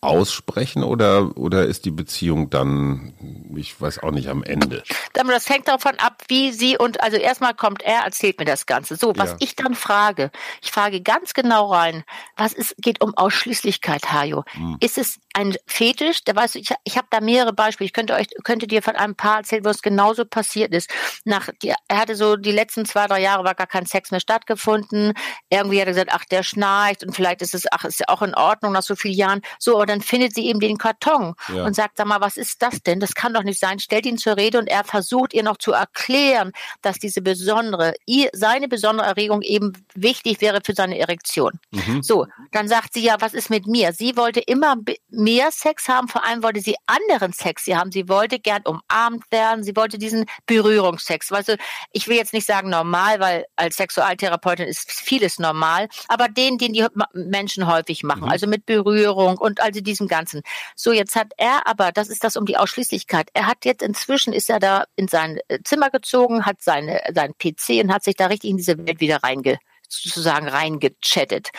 aussprechen 0.00 0.84
oder, 0.84 1.36
oder 1.36 1.66
ist 1.66 1.84
die 1.84 1.90
Beziehung 1.90 2.50
dann, 2.50 3.14
ich 3.56 3.80
weiß 3.80 4.00
auch 4.00 4.12
nicht, 4.12 4.28
am 4.28 4.44
Ende? 4.44 4.82
Das 5.12 5.48
hängt 5.48 5.66
davon 5.66 5.96
ab, 5.98 6.22
wie 6.28 6.52
sie 6.52 6.78
und 6.78 7.00
also 7.02 7.16
erstmal 7.16 7.54
kommt 7.54 7.82
er, 7.82 8.02
erzählt 8.04 8.38
mir 8.38 8.44
das 8.44 8.66
Ganze. 8.66 8.96
So, 8.96 9.12
was 9.16 9.30
ja. 9.30 9.36
ich 9.40 9.56
dann 9.56 9.74
frage, 9.74 10.30
ich 10.62 10.70
frage 10.70 11.02
ganz 11.02 11.34
genau 11.34 11.72
rein, 11.72 12.04
was 12.36 12.52
ist, 12.52 12.76
geht 12.78 13.02
um 13.02 13.16
Ausschließlichkeit, 13.16 14.12
Hajo. 14.12 14.44
Hm. 14.52 14.76
Ist 14.80 14.98
es 14.98 15.18
ein 15.34 15.56
Fetisch? 15.66 16.24
Da 16.24 16.34
weißt 16.34 16.54
du, 16.54 16.58
ich, 16.60 16.72
ich 16.84 16.96
habe 16.96 17.08
da 17.10 17.20
mehrere 17.20 17.52
Beispiele. 17.52 17.86
Ich 17.86 17.92
könnte 17.92 18.14
euch, 18.14 18.28
könnte 18.44 18.66
dir 18.66 18.82
von 18.82 18.96
einem 18.96 19.14
Paar 19.14 19.38
erzählen, 19.38 19.64
wo 19.64 19.68
es 19.68 19.82
genauso 19.82 20.24
passiert 20.24 20.72
ist. 20.72 20.90
Nach, 21.24 21.48
die, 21.62 21.74
er 21.88 21.98
hatte 21.98 22.14
so 22.14 22.36
die 22.36 22.52
letzten 22.52 22.86
zwei, 22.86 23.06
drei 23.06 23.20
Jahre 23.20 23.44
war 23.44 23.54
gar 23.54 23.66
kein 23.66 23.86
Sex 23.86 24.10
mehr 24.10 24.20
stattgefunden. 24.20 25.14
Irgendwie 25.50 25.80
hat 25.80 25.86
er 25.86 25.92
gesagt, 25.92 26.10
ach, 26.12 26.24
der 26.24 26.42
schnarcht 26.42 27.04
und 27.04 27.14
vielleicht 27.14 27.42
ist 27.42 27.54
es, 27.54 27.66
ach, 27.70 27.84
ist 27.84 28.00
ja 28.00 28.06
auch 28.08 28.22
in 28.22 28.34
Ordnung 28.34 28.72
nach 28.72 28.82
so 28.82 28.96
vielen 28.96 29.14
Jahren. 29.14 29.40
So, 29.58 29.78
dann 29.88 30.00
findet 30.00 30.34
sie 30.34 30.46
eben 30.46 30.60
den 30.60 30.78
Karton 30.78 31.34
ja. 31.54 31.64
und 31.64 31.74
sagt, 31.74 31.96
sag 31.96 32.06
mal, 32.06 32.20
was 32.20 32.36
ist 32.36 32.62
das 32.62 32.82
denn? 32.82 33.00
Das 33.00 33.14
kann 33.14 33.34
doch 33.34 33.42
nicht 33.42 33.60
sein. 33.60 33.78
Stellt 33.78 34.06
ihn 34.06 34.18
zur 34.18 34.36
Rede 34.36 34.58
und 34.58 34.66
er 34.66 34.84
versucht 34.84 35.34
ihr 35.34 35.42
noch 35.42 35.56
zu 35.56 35.72
erklären, 35.72 36.52
dass 36.82 36.98
diese 36.98 37.22
besondere, 37.22 37.94
ihr, 38.06 38.30
seine 38.32 38.68
besondere 38.68 39.06
Erregung 39.06 39.42
eben 39.42 39.72
wichtig 39.94 40.40
wäre 40.40 40.60
für 40.64 40.74
seine 40.74 40.98
Erektion. 40.98 41.58
Mhm. 41.70 42.02
So, 42.02 42.26
dann 42.52 42.68
sagt 42.68 42.92
sie 42.92 43.02
ja, 43.02 43.16
was 43.20 43.34
ist 43.34 43.50
mit 43.50 43.66
mir? 43.66 43.92
Sie 43.92 44.16
wollte 44.16 44.40
immer 44.40 44.76
mehr 45.10 45.50
Sex 45.50 45.88
haben, 45.88 46.08
vor 46.08 46.24
allem 46.24 46.42
wollte 46.42 46.60
sie 46.60 46.76
anderen 46.86 47.32
Sex 47.32 47.64
sie 47.64 47.76
haben. 47.76 47.92
Sie 47.92 48.08
wollte 48.08 48.38
gern 48.38 48.62
umarmt 48.64 49.24
werden, 49.30 49.64
sie 49.64 49.76
wollte 49.76 49.98
diesen 49.98 50.26
Berührungssex. 50.46 51.30
Weißt 51.30 51.48
du, 51.48 51.56
ich 51.92 52.08
will 52.08 52.16
jetzt 52.16 52.32
nicht 52.32 52.46
sagen 52.46 52.70
normal, 52.70 53.20
weil 53.20 53.46
als 53.56 53.76
Sexualtherapeutin 53.76 54.66
ist 54.66 54.90
vieles 54.90 55.38
normal, 55.38 55.88
aber 56.08 56.28
den, 56.28 56.58
den 56.58 56.72
die 56.72 56.86
Menschen 57.12 57.66
häufig 57.66 58.02
machen, 58.02 58.24
mhm. 58.24 58.30
also 58.30 58.46
mit 58.46 58.66
Berührung 58.66 59.38
und 59.38 59.60
also 59.60 59.77
diesem 59.82 60.08
Ganzen. 60.08 60.42
So, 60.76 60.92
jetzt 60.92 61.16
hat 61.16 61.32
er 61.36 61.66
aber, 61.66 61.92
das 61.92 62.08
ist 62.08 62.24
das 62.24 62.36
um 62.36 62.46
die 62.46 62.56
Ausschließlichkeit. 62.56 63.30
Er 63.34 63.46
hat 63.46 63.64
jetzt 63.64 63.82
inzwischen 63.82 64.32
ist 64.32 64.50
er 64.50 64.60
da 64.60 64.84
in 64.96 65.08
sein 65.08 65.38
äh, 65.48 65.58
Zimmer 65.64 65.90
gezogen, 65.90 66.46
hat 66.46 66.60
seine, 66.60 67.00
sein 67.14 67.32
PC 67.38 67.82
und 67.82 67.92
hat 67.92 68.04
sich 68.04 68.16
da 68.16 68.26
richtig 68.26 68.50
in 68.50 68.56
diese 68.56 68.78
Welt 68.78 69.00
wieder 69.00 69.22
reinge 69.22 69.58
sozusagen 69.88 70.48
reingechattet. 70.48 71.50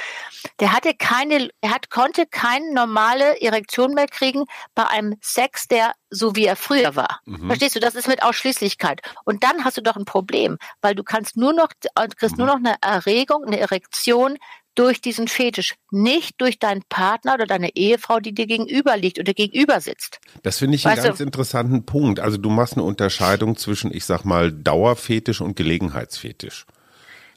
Der 0.59 0.71
hatte 0.71 0.93
keine, 0.93 1.49
er 1.61 1.71
hat, 1.71 1.89
konnte 1.89 2.25
keine 2.27 2.73
normale 2.73 3.41
Erektion 3.41 3.93
mehr 3.93 4.07
kriegen 4.07 4.45
bei 4.75 4.87
einem 4.87 5.15
Sex, 5.21 5.67
der 5.67 5.93
so 6.09 6.35
wie 6.35 6.45
er 6.45 6.55
früher 6.55 6.95
war. 6.95 7.21
Mhm. 7.25 7.47
Verstehst 7.47 7.75
du? 7.75 7.79
Das 7.79 7.95
ist 7.95 8.07
mit 8.07 8.23
Ausschließlichkeit. 8.23 9.01
Und 9.25 9.43
dann 9.43 9.65
hast 9.65 9.77
du 9.77 9.81
doch 9.81 9.95
ein 9.95 10.05
Problem, 10.05 10.57
weil 10.81 10.95
du 10.95 11.03
kannst 11.03 11.37
nur 11.37 11.53
noch, 11.53 11.69
kriegst 12.17 12.37
mhm. 12.37 12.45
nur 12.45 12.47
noch 12.47 12.57
eine 12.57 12.75
Erregung, 12.81 13.45
eine 13.45 13.59
Erektion, 13.59 14.37
durch 14.79 15.01
diesen 15.01 15.27
Fetisch, 15.27 15.75
nicht 15.91 16.39
durch 16.39 16.57
deinen 16.57 16.83
Partner 16.87 17.33
oder 17.33 17.45
deine 17.45 17.75
Ehefrau, 17.75 18.21
die 18.21 18.33
dir 18.33 18.47
gegenüber 18.47 18.95
liegt 18.95 19.19
oder 19.19 19.33
gegenüber 19.33 19.81
sitzt. 19.81 20.21
Das 20.41 20.59
finde 20.59 20.75
ich 20.75 20.85
weißt 20.85 20.99
einen 20.99 21.07
ganz 21.07 21.17
du? 21.17 21.23
interessanten 21.25 21.85
Punkt. 21.85 22.21
Also 22.21 22.37
du 22.37 22.49
machst 22.49 22.75
eine 22.75 22.83
Unterscheidung 22.83 23.57
zwischen, 23.57 23.93
ich 23.93 24.05
sag 24.05 24.23
mal, 24.23 24.53
Dauerfetisch 24.53 25.41
und 25.41 25.57
Gelegenheitsfetisch. 25.57 26.65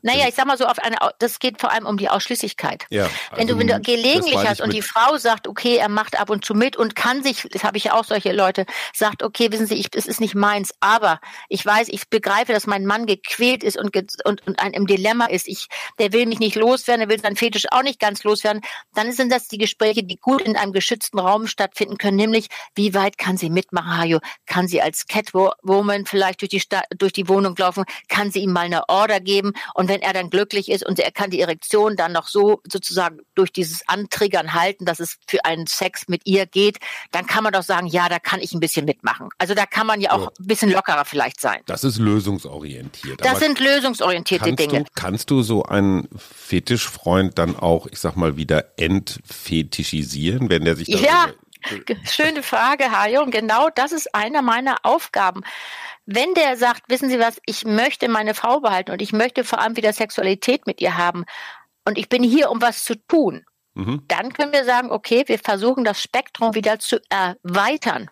Naja, 0.03 0.27
ich 0.29 0.35
sag 0.35 0.47
mal 0.47 0.59
so, 0.59 0.67
auf 0.67 0.79
eine, 0.79 0.97
das 1.19 1.39
geht 1.39 1.61
vor 1.61 1.71
allem 1.71 1.87
um 1.87 1.97
die 1.97 2.09
Ausschließlichkeit. 2.09 2.87
Ja, 2.91 3.09
also 3.31 3.37
wenn 3.37 3.47
du, 3.47 3.59
wenn 3.59 3.67
du 3.69 3.81
gelegentlich 3.81 4.37
hast 4.37 4.61
und 4.61 4.73
die 4.73 4.83
Frau 4.83 5.17
sagt, 5.17 5.47
okay, 5.47 5.77
er 5.77 5.89
macht 5.89 6.19
ab 6.21 6.29
und 6.29 6.45
zu 6.45 6.55
mit 6.55 6.77
und 6.77 6.97
kann 6.97 7.23
sich, 7.23 7.47
das 7.51 7.63
habe 7.63 7.77
ich 7.77 7.85
ja 7.85 7.95
auch 7.95 8.05
solche 8.05 8.33
Leute, 8.33 8.67
sagt, 8.93 9.23
okay, 9.23 9.53
wissen 9.53 9.67
Sie, 9.67 9.77
ich, 9.77 9.89
es 9.95 10.07
ist 10.07 10.21
nicht 10.21 10.35
meins, 10.35 10.75
aber 10.81 11.21
ich 11.49 11.65
weiß, 11.65 11.89
ich 11.89 12.09
begreife, 12.09 12.53
dass 12.53 12.67
mein 12.67 12.85
Mann 12.85 13.07
gequält 13.07 13.63
ist 13.63 13.77
und, 13.77 13.97
und, 14.25 14.47
und 14.47 14.59
ein, 14.59 14.73
im 14.73 14.87
Dilemma 14.87 15.27
ist, 15.27 15.47
ich, 15.47 15.69
der 16.01 16.13
will 16.13 16.27
mich 16.27 16.41
nicht 16.41 16.57
loswerden, 16.57 17.01
der 17.01 17.09
will 17.09 17.23
seinen 17.23 17.37
Fetisch 17.37 17.67
auch 17.71 17.83
nicht 17.83 18.01
ganz 18.01 18.25
loswerden, 18.25 18.63
dann 18.95 19.13
sind 19.13 19.31
das 19.31 19.47
die 19.47 19.59
Gespräche, 19.59 20.03
die 20.03 20.17
gut 20.17 20.43
in 20.43 20.57
einem 20.57 20.73
geschützten 20.73 21.21
Raum 21.21 21.47
stattfinden 21.47 21.97
können, 21.97 22.17
nämlich, 22.17 22.49
wie 22.75 22.93
weit 22.95 23.19
kann 23.19 23.37
sie 23.37 23.51
mitmachen, 23.51 23.97
Hajo? 23.97 24.19
Kann 24.47 24.67
sie 24.67 24.83
als 24.83 25.07
Catwoman 25.07 26.07
vielleicht 26.07 26.41
durch 26.41 26.51
die, 26.51 26.63
durch 26.97 27.13
die 27.13 27.29
Wohnung 27.29 27.55
laufen? 27.57 27.85
Kann 28.09 28.33
sie 28.33 28.41
ihm 28.41 28.53
mal 28.53 28.63
eine 28.63 28.89
Order 28.89 29.21
geben? 29.21 29.53
Und 29.75 29.92
wenn 29.93 30.01
er 30.01 30.15
dann 30.15 30.31
glücklich 30.31 30.71
ist 30.71 30.87
und 30.87 30.99
er 30.99 31.13
kann 31.13 31.29
die 31.29 31.41
Erektion 31.41 31.97
dann 31.97 32.13
noch 32.13 32.27
so 32.27 32.63
sozusagen 32.67 33.19
durch 33.35 33.53
dieses 33.53 33.87
Antriggern 33.89 34.55
halten, 34.55 34.87
dass 34.87 35.01
es 35.01 35.19
für 35.29 35.45
einen 35.45 35.67
Sex 35.67 36.09
mit 36.09 36.23
ihr 36.25 36.47
geht, 36.47 36.79
dann 37.11 37.27
kann 37.27 37.45
man 37.45 37.53
doch 37.53 37.63
sagen, 37.63 37.87
ja, 37.87 38.09
da 38.09 38.19
kann 38.19 38.41
ich 38.41 38.55
ein 38.55 38.61
bisschen 38.61 38.87
mitmachen. 38.87 39.29
Also 39.37 39.53
da 39.53 39.67
kann 39.67 39.87
man 39.87 40.01
ja 40.01 40.13
auch 40.13 40.29
ein 40.29 40.47
bisschen 40.47 40.71
lockerer 40.71 41.05
vielleicht 41.05 41.43
sein. 41.43 41.61
Das 41.67 41.85
ist 41.85 41.99
lösungsorientiert. 41.99 43.21
Das 43.21 43.33
Aber 43.33 43.41
sind 43.41 43.61
lösungsorientierte 43.61 44.55
Dinge. 44.55 44.85
Du, 44.85 44.91
kannst 44.95 45.31
du 45.31 45.43
so 45.43 45.65
einen 45.65 46.09
Fetischfreund 46.17 47.37
dann 47.37 47.55
auch, 47.55 47.87
ich 47.87 47.99
sag 47.99 48.17
mal, 48.17 48.39
wieder 48.39 48.79
entfetischisieren, 48.79 50.49
wenn 50.49 50.65
der 50.65 50.75
sich 50.77 50.89
ja. 50.89 51.29
Schöne 52.05 52.43
Frage, 52.43 52.91
Hajo. 52.91 53.23
Und 53.23 53.31
genau 53.31 53.69
das 53.71 53.93
ist 53.93 54.15
einer 54.15 54.43
meiner 54.43 54.79
Aufgaben. 54.85 55.43
Wenn 56.07 56.35
der 56.35 56.57
sagt, 56.57 56.83
wissen 56.89 57.09
Sie 57.09 57.19
was, 57.19 57.41
ich 57.47 57.65
möchte 57.65 58.09
meine 58.09 58.35
Frau 58.35 58.61
behalten 58.61 58.91
und 58.91 59.03
ich 59.03 59.13
möchte 59.13 59.45
vor 59.45 59.61
allem 59.61 59.77
wieder 59.77 59.93
Sexualität 59.93 60.67
mit 60.67 60.81
ihr 60.81 60.97
haben 60.97 61.25
und 61.85 61.99
ich 61.99 62.09
bin 62.09 62.23
hier, 62.23 62.51
um 62.51 62.61
was 62.61 62.85
zu 62.85 62.95
tun, 63.07 63.45
mhm. 63.75 64.03
dann 64.09 64.33
können 64.33 64.53
wir 64.53 64.65
sagen, 64.65 64.91
okay, 64.91 65.25
wir 65.27 65.39
versuchen 65.39 65.85
das 65.85 66.03
Spektrum 66.03 66.55
wieder 66.55 66.79
zu 66.79 66.99
erweitern. 67.09 68.11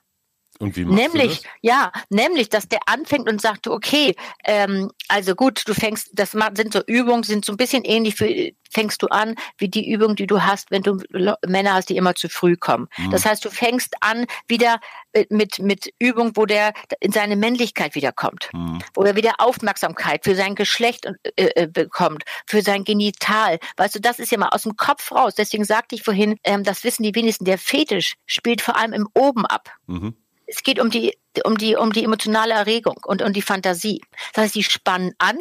Und 0.60 0.76
wie 0.76 0.84
machst 0.84 1.02
nämlich, 1.02 1.42
ja, 1.62 1.90
nämlich, 2.10 2.50
dass 2.50 2.68
der 2.68 2.80
anfängt 2.84 3.30
und 3.30 3.40
sagt, 3.40 3.66
okay, 3.66 4.14
ähm, 4.44 4.90
also 5.08 5.34
gut, 5.34 5.62
du 5.66 5.72
fängst, 5.72 6.10
das 6.12 6.32
sind 6.54 6.74
so 6.74 6.82
Übungen, 6.86 7.22
sind 7.22 7.46
so 7.46 7.52
ein 7.52 7.56
bisschen 7.56 7.82
ähnlich 7.82 8.14
für, 8.14 8.52
fängst 8.70 9.02
du 9.02 9.06
an, 9.06 9.36
wie 9.56 9.70
die 9.70 9.90
Übung, 9.90 10.16
die 10.16 10.26
du 10.26 10.42
hast, 10.42 10.70
wenn 10.70 10.82
du 10.82 10.98
Männer 11.46 11.72
hast, 11.72 11.88
die 11.88 11.96
immer 11.96 12.14
zu 12.14 12.28
früh 12.28 12.56
kommen. 12.56 12.88
Mhm. 12.98 13.10
Das 13.10 13.24
heißt, 13.24 13.42
du 13.42 13.48
fängst 13.48 13.94
an 14.00 14.26
wieder 14.48 14.80
äh, 15.12 15.24
mit, 15.30 15.60
mit 15.60 15.94
Übung, 15.98 16.32
wo 16.34 16.44
der 16.44 16.74
in 17.00 17.10
seine 17.10 17.36
Männlichkeit 17.36 17.94
wiederkommt, 17.94 18.50
mhm. 18.52 18.80
wo 18.94 19.02
er 19.02 19.16
wieder 19.16 19.34
Aufmerksamkeit 19.38 20.24
für 20.24 20.34
sein 20.34 20.56
Geschlecht 20.56 21.06
äh, 21.36 21.44
äh, 21.54 21.66
bekommt, 21.68 22.24
für 22.46 22.60
sein 22.60 22.84
Genital. 22.84 23.58
Weißt 23.78 23.94
du, 23.94 24.00
das 24.00 24.18
ist 24.18 24.30
ja 24.30 24.36
mal 24.36 24.50
aus 24.50 24.64
dem 24.64 24.76
Kopf 24.76 25.10
raus. 25.10 25.34
Deswegen 25.34 25.64
sagte 25.64 25.94
ich 25.94 26.02
vorhin, 26.02 26.36
ähm, 26.44 26.64
das 26.64 26.84
wissen 26.84 27.02
die 27.02 27.14
wenigsten, 27.14 27.46
der 27.46 27.56
Fetisch 27.56 28.16
spielt 28.26 28.60
vor 28.60 28.76
allem 28.76 28.92
im 28.92 29.08
Oben 29.14 29.46
ab. 29.46 29.70
Mhm. 29.86 30.14
Es 30.50 30.62
geht 30.62 30.78
um 30.80 30.90
die, 30.90 31.16
um 31.44 31.56
die, 31.56 31.76
um 31.76 31.92
die 31.92 32.04
emotionale 32.04 32.54
Erregung 32.54 32.96
und 33.04 33.22
um 33.22 33.32
die 33.32 33.42
Fantasie. 33.42 34.00
Das 34.34 34.44
heißt, 34.44 34.54
die 34.54 34.64
spannen 34.64 35.14
an, 35.18 35.38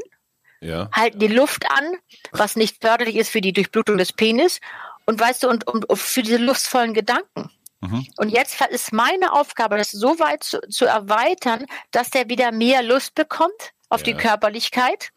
ja. 0.62 0.90
halten 0.94 1.20
die 1.20 1.28
Luft 1.28 1.70
an, 1.72 1.96
was 2.32 2.56
nicht 2.56 2.82
förderlich 2.82 3.16
ist 3.16 3.30
für 3.30 3.42
die 3.42 3.54
Durchblutung 3.54 3.98
des 3.98 4.14
Penis 4.14 4.60
und 5.06 5.20
weißt 5.20 5.44
du, 5.44 5.50
und, 5.50 5.68
und 5.68 5.86
für 5.98 6.22
diese 6.22 6.38
lustvollen 6.38 6.94
Gedanken. 6.94 7.50
Mhm. 7.82 8.06
Und 8.18 8.30
jetzt 8.30 8.62
ist 8.70 8.94
meine 8.94 9.34
Aufgabe, 9.34 9.78
das 9.78 9.92
so 9.92 10.20
weit 10.20 10.44
zu, 10.44 10.60
zu 10.70 10.86
erweitern, 10.86 11.66
dass 11.92 12.10
der 12.10 12.30
wieder 12.30 12.52
mehr 12.52 12.84
Lust 12.84 13.16
bekommt 13.16 13.74
auf 13.90 14.02
ja. 14.02 14.06
die 14.06 14.14
Körperlichkeit 14.16 15.12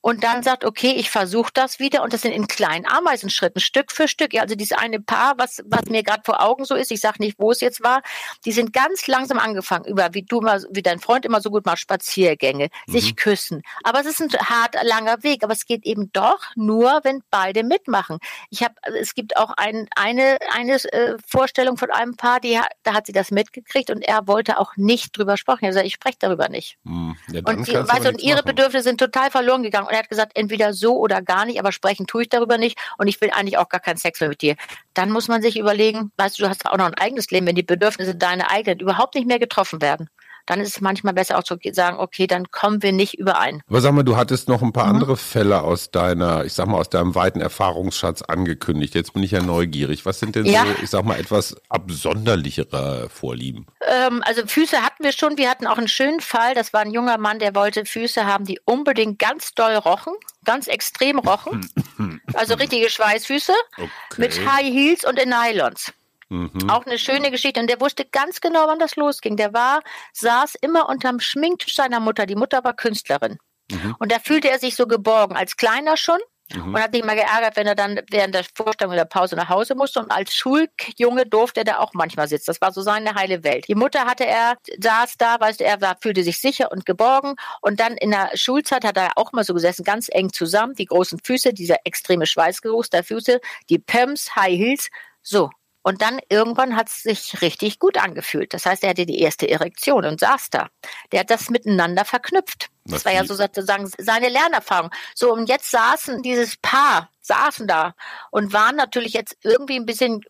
und 0.00 0.24
dann 0.24 0.42
sagt, 0.42 0.64
okay, 0.64 0.92
ich 0.92 1.10
versuche 1.10 1.50
das 1.52 1.78
wieder 1.78 2.02
und 2.02 2.12
das 2.12 2.22
sind 2.22 2.32
in 2.32 2.46
kleinen 2.46 2.86
Ameisenschritten, 2.86 3.60
Stück 3.60 3.92
für 3.92 4.08
Stück. 4.08 4.32
Ja, 4.32 4.42
also 4.42 4.54
dieses 4.54 4.76
eine 4.76 5.00
Paar, 5.00 5.34
was, 5.38 5.62
was 5.66 5.86
mir 5.86 6.02
gerade 6.02 6.22
vor 6.24 6.42
Augen 6.42 6.64
so 6.64 6.74
ist, 6.74 6.90
ich 6.90 7.00
sage 7.00 7.16
nicht, 7.20 7.38
wo 7.38 7.50
es 7.50 7.60
jetzt 7.60 7.82
war, 7.82 8.02
die 8.44 8.52
sind 8.52 8.72
ganz 8.72 9.06
langsam 9.06 9.38
angefangen, 9.38 9.84
über 9.86 10.14
wie 10.14 10.22
du 10.22 10.40
mal, 10.40 10.64
wie 10.70 10.82
dein 10.82 11.00
Freund 11.00 11.24
immer 11.24 11.40
so 11.40 11.50
gut 11.50 11.66
macht, 11.66 11.78
Spaziergänge, 11.78 12.68
mhm. 12.86 12.92
sich 12.92 13.16
küssen. 13.16 13.62
Aber 13.84 14.00
es 14.00 14.06
ist 14.06 14.20
ein 14.20 14.30
hart 14.30 14.76
langer 14.82 15.22
Weg, 15.22 15.42
aber 15.42 15.52
es 15.52 15.66
geht 15.66 15.84
eben 15.84 16.10
doch 16.12 16.40
nur, 16.56 17.00
wenn 17.02 17.22
beide 17.30 17.64
mitmachen. 17.64 18.18
Ich 18.50 18.62
habe, 18.62 18.74
es 19.00 19.14
gibt 19.14 19.36
auch 19.36 19.50
ein, 19.56 19.88
eine, 19.96 20.38
eine 20.54 20.74
äh, 20.74 21.16
Vorstellung 21.26 21.76
von 21.76 21.90
einem 21.90 22.16
Paar, 22.16 22.40
die, 22.40 22.58
da 22.82 22.94
hat 22.94 23.06
sie 23.06 23.12
das 23.12 23.30
mitgekriegt 23.30 23.90
und 23.90 24.02
er 24.02 24.26
wollte 24.26 24.58
auch 24.58 24.76
nicht 24.76 25.16
drüber 25.16 25.36
sprechen. 25.36 25.64
Er 25.64 25.72
sagt, 25.72 25.86
ich 25.86 25.94
spreche 25.94 26.18
darüber 26.20 26.48
nicht. 26.48 26.78
Mhm. 26.84 27.16
Ja, 27.30 27.42
und, 27.44 27.66
die, 27.66 27.74
weißt, 27.74 28.06
und 28.06 28.20
ihre 28.20 28.38
machen. 28.38 28.46
Bedürfnisse 28.46 28.84
sind 28.84 28.98
total 28.98 29.30
verloren 29.30 29.62
gegangen. 29.62 29.87
Und 29.88 29.94
er 29.94 30.00
hat 30.00 30.08
gesagt, 30.08 30.32
entweder 30.36 30.72
so 30.74 30.96
oder 30.98 31.22
gar 31.22 31.46
nicht, 31.46 31.58
aber 31.58 31.72
sprechen 31.72 32.06
tue 32.06 32.22
ich 32.22 32.28
darüber 32.28 32.58
nicht 32.58 32.78
und 32.98 33.08
ich 33.08 33.20
will 33.20 33.30
eigentlich 33.30 33.58
auch 33.58 33.68
gar 33.68 33.80
keinen 33.80 33.96
Sex 33.96 34.20
mehr 34.20 34.28
mit 34.28 34.42
dir. 34.42 34.56
Dann 34.94 35.10
muss 35.10 35.28
man 35.28 35.42
sich 35.42 35.58
überlegen, 35.58 36.12
weißt 36.16 36.38
du, 36.38 36.44
du 36.44 36.48
hast 36.48 36.66
auch 36.66 36.76
noch 36.76 36.86
ein 36.86 36.94
eigenes 36.94 37.30
Leben, 37.30 37.46
wenn 37.46 37.56
die 37.56 37.62
Bedürfnisse 37.62 38.14
deine 38.14 38.50
eigenen 38.50 38.80
überhaupt 38.80 39.14
nicht 39.14 39.26
mehr 39.26 39.38
getroffen 39.38 39.80
werden 39.80 40.08
dann 40.48 40.60
ist 40.60 40.68
es 40.76 40.80
manchmal 40.80 41.12
besser 41.12 41.38
auch 41.38 41.42
zu 41.42 41.56
sagen, 41.72 41.98
okay, 41.98 42.26
dann 42.26 42.50
kommen 42.50 42.82
wir 42.82 42.92
nicht 42.92 43.18
überein. 43.18 43.62
Aber 43.68 43.80
sag 43.80 43.92
mal, 43.92 44.02
du 44.02 44.16
hattest 44.16 44.48
noch 44.48 44.62
ein 44.62 44.72
paar 44.72 44.86
mhm. 44.86 44.94
andere 44.94 45.16
Fälle 45.16 45.62
aus 45.62 45.90
deiner, 45.90 46.44
ich 46.44 46.54
sag 46.54 46.66
mal, 46.66 46.78
aus 46.78 46.88
deinem 46.88 47.14
weiten 47.14 47.40
Erfahrungsschatz 47.40 48.22
angekündigt. 48.22 48.94
Jetzt 48.94 49.12
bin 49.12 49.22
ich 49.22 49.32
ja 49.32 49.42
neugierig. 49.42 50.06
Was 50.06 50.20
sind 50.20 50.36
denn 50.36 50.46
ja. 50.46 50.64
so, 50.64 50.82
ich 50.82 50.90
sag 50.90 51.04
mal, 51.04 51.18
etwas 51.18 51.56
absonderlichere 51.68 53.08
Vorlieben? 53.10 53.66
Ähm, 53.86 54.22
also 54.24 54.46
Füße 54.46 54.82
hatten 54.82 55.04
wir 55.04 55.12
schon. 55.12 55.36
Wir 55.36 55.50
hatten 55.50 55.66
auch 55.66 55.78
einen 55.78 55.88
schönen 55.88 56.20
Fall. 56.20 56.54
Das 56.54 56.72
war 56.72 56.80
ein 56.80 56.92
junger 56.92 57.18
Mann, 57.18 57.38
der 57.38 57.54
wollte 57.54 57.84
Füße 57.84 58.24
haben, 58.24 58.46
die 58.46 58.58
unbedingt 58.64 59.18
ganz 59.18 59.54
doll 59.54 59.74
rochen 59.74 60.14
ganz 60.44 60.66
extrem 60.66 61.18
rochen. 61.18 61.68
also 62.32 62.54
richtige 62.54 62.88
Schweißfüße 62.88 63.52
okay. 63.76 63.90
mit 64.16 64.46
High 64.46 64.64
Heels 64.64 65.04
und 65.04 65.18
in 65.18 65.28
Nylons. 65.28 65.92
Mhm. 66.28 66.68
Auch 66.68 66.84
eine 66.84 66.98
schöne 66.98 67.30
Geschichte. 67.30 67.60
Und 67.60 67.68
der 67.68 67.80
wusste 67.80 68.04
ganz 68.04 68.40
genau, 68.40 68.66
wann 68.66 68.78
das 68.78 68.96
losging. 68.96 69.36
Der 69.36 69.52
war, 69.52 69.80
saß 70.12 70.56
immer 70.60 70.88
unterm 70.88 71.20
Schminktisch 71.20 71.74
seiner 71.74 72.00
Mutter. 72.00 72.26
Die 72.26 72.36
Mutter 72.36 72.62
war 72.64 72.74
Künstlerin. 72.74 73.38
Mhm. 73.70 73.96
Und 73.98 74.12
da 74.12 74.18
fühlte 74.18 74.50
er 74.50 74.58
sich 74.58 74.76
so 74.76 74.86
geborgen, 74.86 75.36
als 75.36 75.56
Kleiner 75.56 75.96
schon. 75.96 76.18
Mhm. 76.54 76.74
Und 76.74 76.82
hat 76.82 76.94
sich 76.94 77.04
mal 77.04 77.14
geärgert, 77.14 77.56
wenn 77.56 77.66
er 77.66 77.74
dann 77.74 78.00
während 78.10 78.34
der 78.34 78.44
Vorstellung 78.54 78.92
in 78.92 78.98
der 78.98 79.04
Pause 79.04 79.36
nach 79.36 79.48
Hause 79.48 79.74
musste. 79.74 80.00
Und 80.00 80.10
als 80.10 80.34
Schuljunge 80.34 81.26
durfte 81.26 81.60
er 81.60 81.64
da 81.64 81.78
auch 81.78 81.92
manchmal 81.92 82.28
sitzen. 82.28 82.46
Das 82.46 82.60
war 82.60 82.72
so 82.72 82.80
seine 82.80 83.14
heile 83.14 83.44
Welt. 83.44 83.68
Die 83.68 83.74
Mutter 83.74 84.06
hatte 84.06 84.24
er, 84.24 84.56
saß 84.78 85.16
da, 85.18 85.38
weißt 85.40 85.60
du, 85.60 85.64
er 85.64 85.80
war, 85.80 85.96
fühlte 86.00 86.22
sich 86.22 86.40
sicher 86.40 86.72
und 86.72 86.86
geborgen. 86.86 87.36
Und 87.60 87.80
dann 87.80 87.96
in 87.96 88.10
der 88.10 88.30
Schulzeit 88.34 88.84
hat 88.84 88.96
er 88.96 89.12
auch 89.16 89.32
mal 89.32 89.44
so 89.44 89.52
gesessen, 89.52 89.84
ganz 89.84 90.08
eng 90.10 90.32
zusammen, 90.32 90.74
die 90.74 90.86
großen 90.86 91.18
Füße, 91.22 91.52
dieser 91.52 91.76
extreme 91.84 92.26
Schweißgeruch 92.26 92.86
der 92.86 93.04
Füße, 93.04 93.40
die 93.68 93.78
Pumps, 93.78 94.34
High 94.34 94.58
Heels. 94.58 94.88
So, 95.22 95.50
und 95.88 96.02
dann 96.02 96.20
irgendwann 96.28 96.76
hat 96.76 96.88
es 96.88 97.02
sich 97.02 97.40
richtig 97.40 97.78
gut 97.78 97.96
angefühlt. 97.96 98.52
Das 98.52 98.66
heißt, 98.66 98.82
er 98.82 98.90
hatte 98.90 99.06
die 99.06 99.20
erste 99.20 99.48
Erektion 99.48 100.04
und 100.04 100.20
saß 100.20 100.50
da. 100.50 100.68
Der 101.12 101.20
hat 101.20 101.30
das 101.30 101.48
miteinander 101.48 102.04
verknüpft. 102.04 102.68
Das 102.84 103.06
war 103.06 103.12
ja 103.14 103.24
so 103.24 103.34
sozusagen 103.34 103.90
seine 103.96 104.28
Lernerfahrung. 104.28 104.90
So, 105.14 105.32
und 105.32 105.48
jetzt 105.48 105.70
saßen 105.70 106.20
dieses 106.20 106.58
Paar, 106.58 107.08
saßen 107.22 107.66
da 107.66 107.94
und 108.30 108.52
waren 108.52 108.76
natürlich 108.76 109.14
jetzt 109.14 109.38
irgendwie 109.42 109.76
ein 109.76 109.86
bisschen 109.86 110.20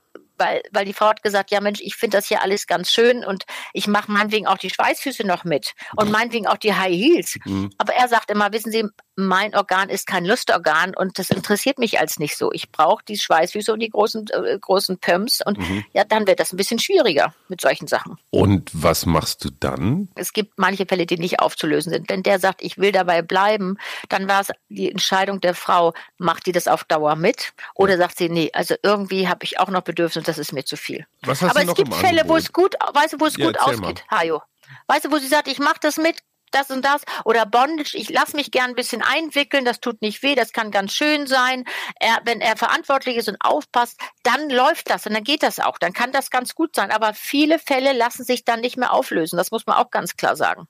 weil, 0.40 0.62
weil 0.70 0.84
die 0.84 0.92
Frau 0.92 1.08
hat 1.08 1.24
gesagt, 1.24 1.50
ja 1.50 1.60
Mensch, 1.60 1.80
ich 1.80 1.96
finde 1.96 2.18
das 2.18 2.28
hier 2.28 2.42
alles 2.42 2.68
ganz 2.68 2.92
schön 2.92 3.24
und 3.24 3.44
ich 3.72 3.88
mache 3.88 4.12
meinetwegen 4.12 4.46
auch 4.46 4.58
die 4.58 4.70
Schweißfüße 4.70 5.26
noch 5.26 5.42
mit 5.42 5.74
und 5.96 6.12
meinetwegen 6.12 6.46
auch 6.46 6.58
die 6.58 6.74
High 6.74 6.94
Heels. 6.94 7.38
Mhm. 7.44 7.70
Aber 7.76 7.94
er 7.94 8.06
sagt 8.06 8.30
immer, 8.30 8.52
wissen 8.52 8.70
Sie, 8.70 8.84
mein 9.18 9.54
Organ 9.56 9.88
ist 9.88 10.06
kein 10.06 10.24
Lustorgan 10.24 10.94
und 10.94 11.18
das 11.18 11.30
interessiert 11.30 11.78
mich 11.78 11.98
als 11.98 12.20
nicht 12.20 12.36
so. 12.36 12.52
Ich 12.52 12.70
brauche 12.70 13.04
die 13.04 13.18
Schweißfüße 13.18 13.72
und 13.72 13.80
die 13.80 13.90
großen, 13.90 14.26
äh, 14.30 14.58
großen 14.58 14.98
Pumps 14.98 15.40
und 15.44 15.58
mhm. 15.58 15.84
ja, 15.92 16.04
dann 16.04 16.28
wird 16.28 16.38
das 16.38 16.52
ein 16.52 16.56
bisschen 16.56 16.78
schwieriger 16.78 17.34
mit 17.48 17.60
solchen 17.60 17.88
Sachen. 17.88 18.16
Und 18.30 18.70
was 18.72 19.06
machst 19.06 19.44
du 19.44 19.50
dann? 19.50 20.08
Es 20.14 20.32
gibt 20.32 20.56
manche 20.56 20.86
Fälle, 20.86 21.04
die 21.04 21.18
nicht 21.18 21.40
aufzulösen 21.40 21.92
sind. 21.92 22.08
Wenn 22.08 22.22
der 22.22 22.38
sagt, 22.38 22.62
ich 22.62 22.78
will 22.78 22.92
dabei 22.92 23.22
bleiben, 23.22 23.78
dann 24.08 24.28
war 24.28 24.42
es 24.42 24.52
die 24.68 24.90
Entscheidung 24.90 25.40
der 25.40 25.54
Frau, 25.54 25.94
macht 26.18 26.46
die 26.46 26.52
das 26.52 26.68
auf 26.68 26.84
Dauer 26.84 27.16
mit 27.16 27.54
oder 27.74 27.94
ja. 27.94 27.98
sagt 27.98 28.18
sie, 28.18 28.28
nee, 28.28 28.50
also 28.52 28.76
irgendwie 28.84 29.28
habe 29.28 29.42
ich 29.42 29.58
auch 29.58 29.68
noch 29.68 29.82
Bedürfnisse 29.82 30.28
das 30.28 30.38
ist 30.38 30.52
mir 30.52 30.64
zu 30.64 30.76
viel. 30.76 31.06
Aber 31.22 31.32
es 31.32 31.74
gibt 31.74 31.94
Fälle, 31.94 32.20
Angebot? 32.20 32.28
wo 32.28 32.36
es 32.36 32.52
gut, 32.52 32.74
weißt 32.92 33.14
du, 33.14 33.20
wo 33.20 33.26
es 33.26 33.36
ja, 33.36 33.46
gut 33.46 33.58
ausgeht, 33.58 34.04
mal. 34.10 34.20
Hajo. 34.20 34.42
Weißt 34.86 35.06
du, 35.06 35.10
wo 35.10 35.18
sie 35.18 35.26
sagt, 35.26 35.48
ich 35.48 35.58
mache 35.58 35.78
das 35.80 35.96
mit, 35.96 36.18
das 36.52 36.70
und 36.70 36.84
das 36.84 37.02
oder 37.24 37.46
Bondage, 37.46 37.96
ich 37.96 38.10
lasse 38.10 38.36
mich 38.36 38.50
gern 38.50 38.70
ein 38.70 38.74
bisschen 38.74 39.02
einwickeln, 39.02 39.64
das 39.64 39.80
tut 39.80 40.02
nicht 40.02 40.22
weh, 40.22 40.34
das 40.34 40.52
kann 40.52 40.70
ganz 40.70 40.92
schön 40.92 41.26
sein. 41.26 41.64
Er, 42.00 42.20
wenn 42.24 42.40
er 42.40 42.56
verantwortlich 42.56 43.16
ist 43.16 43.28
und 43.28 43.36
aufpasst, 43.40 44.00
dann 44.22 44.50
läuft 44.50 44.90
das 44.90 45.06
und 45.06 45.14
dann 45.14 45.24
geht 45.24 45.42
das 45.42 45.60
auch, 45.60 45.78
dann 45.78 45.92
kann 45.92 46.12
das 46.12 46.30
ganz 46.30 46.54
gut 46.54 46.74
sein. 46.74 46.90
Aber 46.90 47.14
viele 47.14 47.58
Fälle 47.58 47.92
lassen 47.92 48.24
sich 48.24 48.44
dann 48.44 48.60
nicht 48.60 48.76
mehr 48.76 48.92
auflösen, 48.92 49.36
das 49.36 49.50
muss 49.50 49.66
man 49.66 49.76
auch 49.76 49.90
ganz 49.90 50.16
klar 50.16 50.36
sagen. 50.36 50.68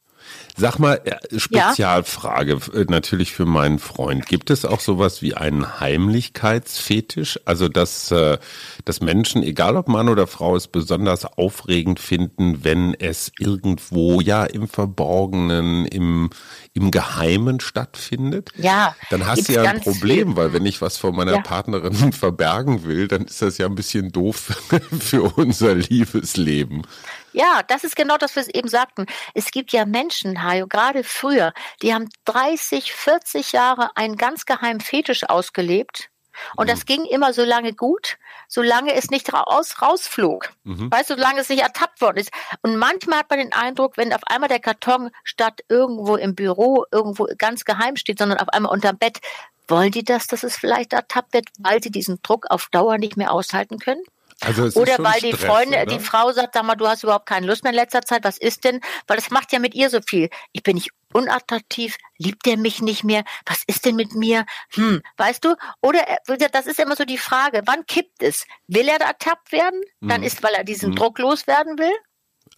Sag 0.57 0.79
mal, 0.79 1.01
äh, 1.05 1.39
Spezialfrage 1.39 2.59
ja? 2.73 2.81
Äh, 2.81 2.87
natürlich 2.89 3.33
für 3.33 3.47
meinen 3.47 3.79
Freund. 3.79 4.27
Gibt 4.27 4.51
es 4.51 4.65
auch 4.65 4.81
sowas 4.81 5.23
wie 5.23 5.35
einen 5.35 5.79
Heimlichkeitsfetisch? 5.81 7.39
Also, 7.45 7.69
dass, 7.69 8.11
äh, 8.11 8.39
dass 8.85 9.01
Menschen, 9.01 9.43
egal 9.43 9.77
ob 9.77 9.89
Mann 9.89 10.09
oder 10.09 10.27
Frau, 10.27 10.57
es 10.57 10.67
besonders 10.67 11.25
aufregend 11.25 12.01
finden, 12.01 12.65
wenn 12.65 12.95
es 12.95 13.31
irgendwo, 13.39 14.21
ja, 14.21 14.45
im 14.45 14.69
Verborgenen, 14.69 15.87
im, 15.87 16.31
im 16.75 16.91
Geheimen 16.91 17.61
stattfindet? 17.61 18.51
Ja. 18.57 18.97
Dann 19.11 19.27
hast 19.27 19.49
du 19.49 19.53
ja 19.53 19.63
ein 19.63 19.81
Problem, 19.81 20.29
viel. 20.29 20.37
weil 20.37 20.53
wenn 20.53 20.67
ich 20.67 20.81
was 20.81 20.99
vor 20.99 21.13
meiner 21.13 21.35
ja. 21.35 21.41
Partnerin 21.41 22.13
verbergen 22.13 22.85
will, 22.85 23.07
dann 23.07 23.27
ist 23.27 23.43
das 23.43 23.59
ja 23.59 23.67
ein 23.67 23.75
bisschen 23.77 24.11
doof 24.11 24.61
für 25.01 25.23
unser 25.23 25.75
Liebesleben. 25.75 26.83
Ja, 27.33 27.63
das 27.67 27.85
ist 27.85 27.97
genau 27.97 28.17
das, 28.17 28.37
was 28.37 28.47
wir 28.47 28.55
eben 28.55 28.69
sagten. 28.69 29.07
Es 29.35 29.51
gibt 29.51 29.73
ja 29.73 29.85
Menschen, 29.85 30.43
Hajo, 30.43 30.67
gerade 30.67 31.05
früher, 31.05 31.53
die 31.83 31.95
haben 31.95 32.09
30, 32.25 32.93
40 32.93 33.53
Jahre 33.53 33.97
einen 33.97 34.17
ganz 34.17 34.47
geheimen 34.47 34.81
Fetisch 34.81 35.25
ausgelebt. 35.29 36.11
Und 36.57 36.67
mhm. 36.67 36.71
das 36.71 36.87
ging 36.87 37.05
immer 37.05 37.33
so 37.33 37.45
lange 37.45 37.73
gut, 37.73 38.17
solange 38.47 38.95
es 38.95 39.11
nicht 39.11 39.33
raus, 39.33 39.83
rausflog. 39.83 40.51
Mhm. 40.65 40.91
Weißt 40.91 41.11
du, 41.11 41.15
solange 41.15 41.41
es 41.41 41.49
nicht 41.49 41.63
ertappt 41.63 42.01
worden 42.01 42.19
ist. 42.19 42.31
Und 42.63 42.77
manchmal 42.77 43.21
hat 43.21 43.31
man 43.31 43.41
den 43.41 43.53
Eindruck, 43.53 43.97
wenn 43.97 44.13
auf 44.13 44.23
einmal 44.27 44.49
der 44.49 44.61
Karton 44.61 45.11
statt 45.25 45.63
irgendwo 45.69 46.17
im 46.17 46.35
Büro 46.35 46.85
irgendwo 46.93 47.29
ganz 47.37 47.65
geheim 47.65 47.97
steht, 47.97 48.19
sondern 48.19 48.39
auf 48.39 48.49
einmal 48.51 48.73
unterm 48.73 48.99
Bett, 48.99 49.19
wollen 49.67 49.91
die 49.91 50.05
das, 50.05 50.27
dass 50.27 50.45
es 50.45 50.57
vielleicht 50.57 50.93
ertappt 50.93 51.35
wird, 51.35 51.49
weil 51.59 51.83
sie 51.83 51.91
diesen 51.91 52.23
Druck 52.23 52.47
auf 52.51 52.69
Dauer 52.71 52.99
nicht 52.99 53.17
mehr 53.17 53.33
aushalten 53.33 53.79
können? 53.79 54.03
Also 54.41 54.81
oder 54.81 54.99
weil 54.99 55.21
die 55.21 55.33
Stress, 55.33 55.45
Freunde, 55.45 55.83
oder? 55.83 55.87
die 55.87 55.99
Frau 55.99 56.31
sagt, 56.31 56.55
sag 56.55 56.65
mal, 56.65 56.77
du 56.77 56.87
hast 56.87 57.03
überhaupt 57.03 57.27
keine 57.27 57.47
Lust 57.47 57.65
mehr 57.65 57.73
in 57.73 57.77
letzter 57.77 58.03
Zeit, 58.03 58.23
was 58.23 58.39
ist 58.39 58.65
denn? 58.65 58.81
Weil 59.09 59.17
das 59.17 59.31
macht 59.31 59.53
ja 59.53 59.59
mit 59.59 59.75
ihr 59.75 59.91
so 59.91 60.01
viel. 60.01 60.31
Ich 60.53 60.63
bin 60.63 60.77
nicht 60.77 60.91
unattraktiv, 61.13 61.97
liebt 62.19 62.47
er 62.47 62.57
mich 62.57 62.81
nicht 62.81 63.03
mehr, 63.03 63.25
was 63.47 63.63
ist 63.67 63.85
denn 63.85 63.97
mit 63.97 64.15
mir? 64.15 64.47
Hm, 64.75 65.03
weißt 65.17 65.45
du? 65.45 65.57
Oder 65.81 66.05
das 66.53 66.67
ist 66.67 66.79
immer 66.79 66.95
so 66.95 67.05
die 67.05 67.19
Frage, 67.19 67.63
wann 67.67 67.85
kippt 67.87 68.23
es? 68.23 68.47
Will 68.69 68.89
er 68.89 69.01
ertappt 69.01 69.51
werden? 69.51 69.81
Dann 70.01 70.19
hm. 70.19 70.25
ist, 70.25 70.43
weil 70.43 70.55
er 70.55 70.65
diesen 70.65 70.91
hm. 70.91 70.97
Druck 70.97 71.19
loswerden 71.19 71.79
will? 71.79 71.95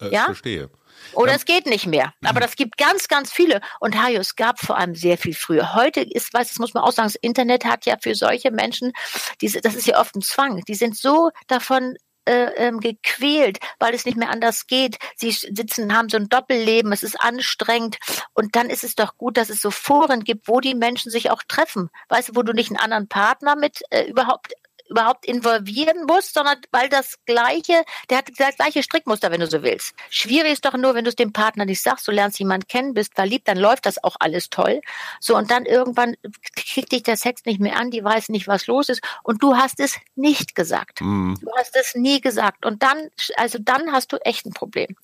Äh, 0.01 0.13
ja? 0.13 0.25
Verstehe. 0.25 0.69
Oder 1.13 1.33
es 1.33 1.45
geht 1.45 1.65
nicht 1.65 1.87
mehr. 1.87 2.13
Aber 2.23 2.39
das 2.39 2.55
gibt 2.55 2.77
ganz, 2.77 3.07
ganz 3.07 3.31
viele. 3.31 3.61
Und 3.79 4.01
Hajo, 4.01 4.19
es 4.19 4.35
gab 4.35 4.59
vor 4.59 4.77
allem 4.77 4.95
sehr 4.95 5.17
viel 5.17 5.33
früher. 5.33 5.73
Heute 5.73 6.01
ist, 6.01 6.33
weiß, 6.33 6.49
das 6.49 6.59
muss 6.59 6.73
man 6.73 6.83
auch 6.83 6.91
sagen, 6.91 7.07
das 7.07 7.15
Internet 7.15 7.65
hat 7.65 7.85
ja 7.85 7.97
für 8.01 8.15
solche 8.15 8.51
Menschen, 8.51 8.93
diese, 9.41 9.61
das 9.61 9.75
ist 9.75 9.87
ja 9.87 9.99
oft 9.99 10.15
ein 10.15 10.21
Zwang. 10.21 10.63
Die 10.67 10.75
sind 10.75 10.97
so 10.97 11.31
davon 11.47 11.95
äh, 12.25 12.51
ähm, 12.55 12.79
gequält, 12.79 13.59
weil 13.79 13.93
es 13.93 14.05
nicht 14.05 14.17
mehr 14.17 14.29
anders 14.29 14.67
geht. 14.67 14.97
Sie 15.15 15.31
sitzen, 15.31 15.95
haben 15.95 16.09
so 16.09 16.17
ein 16.17 16.29
Doppelleben, 16.29 16.91
es 16.91 17.03
ist 17.03 17.19
anstrengend. 17.19 17.97
Und 18.33 18.55
dann 18.55 18.69
ist 18.69 18.83
es 18.83 18.95
doch 18.95 19.17
gut, 19.17 19.37
dass 19.37 19.49
es 19.49 19.61
so 19.61 19.71
Foren 19.71 20.23
gibt, 20.23 20.47
wo 20.47 20.59
die 20.59 20.75
Menschen 20.75 21.11
sich 21.11 21.31
auch 21.31 21.43
treffen. 21.47 21.89
Weißt 22.09 22.29
du, 22.29 22.35
wo 22.35 22.43
du 22.43 22.53
nicht 22.53 22.69
einen 22.69 22.79
anderen 22.79 23.07
Partner 23.07 23.55
mit 23.55 23.81
äh, 23.89 24.03
überhaupt 24.03 24.53
überhaupt 24.91 25.25
involvieren 25.25 26.05
muss, 26.05 26.31
sondern 26.33 26.57
weil 26.71 26.89
das 26.89 27.17
gleiche, 27.25 27.83
der 28.09 28.19
hat 28.19 28.29
das 28.37 28.57
gleiche 28.57 28.83
Strickmuster, 28.83 29.31
wenn 29.31 29.39
du 29.39 29.47
so 29.47 29.63
willst. 29.63 29.93
Schwierig 30.09 30.53
ist 30.53 30.65
doch 30.65 30.73
nur, 30.73 30.93
wenn 30.93 31.05
du 31.05 31.09
es 31.09 31.15
dem 31.15 31.33
Partner 31.33 31.65
nicht 31.65 31.81
sagst, 31.81 32.07
du 32.07 32.11
lernst 32.11 32.39
jemanden 32.39 32.67
kennen, 32.67 32.93
bist 32.93 33.15
verliebt, 33.15 33.47
dann 33.47 33.57
läuft 33.57 33.85
das 33.85 34.03
auch 34.03 34.17
alles 34.19 34.49
toll. 34.49 34.81
So, 35.19 35.35
und 35.35 35.49
dann 35.49 35.65
irgendwann 35.65 36.15
kriegt 36.55 36.91
dich 36.91 37.03
der 37.03 37.17
Sex 37.17 37.45
nicht 37.45 37.59
mehr 37.59 37.77
an, 37.77 37.89
die 37.89 38.03
weiß 38.03 38.29
nicht, 38.29 38.47
was 38.47 38.67
los 38.67 38.89
ist, 38.89 39.01
und 39.23 39.41
du 39.41 39.55
hast 39.55 39.79
es 39.79 39.97
nicht 40.15 40.55
gesagt. 40.55 41.01
Mhm. 41.01 41.37
Du 41.41 41.49
hast 41.57 41.75
es 41.75 41.95
nie 41.95 42.21
gesagt. 42.21 42.65
Und 42.65 42.83
dann, 42.83 43.09
also 43.37 43.57
dann 43.59 43.91
hast 43.91 44.11
du 44.11 44.17
echt 44.17 44.45
ein 44.45 44.53
Problem. 44.53 44.95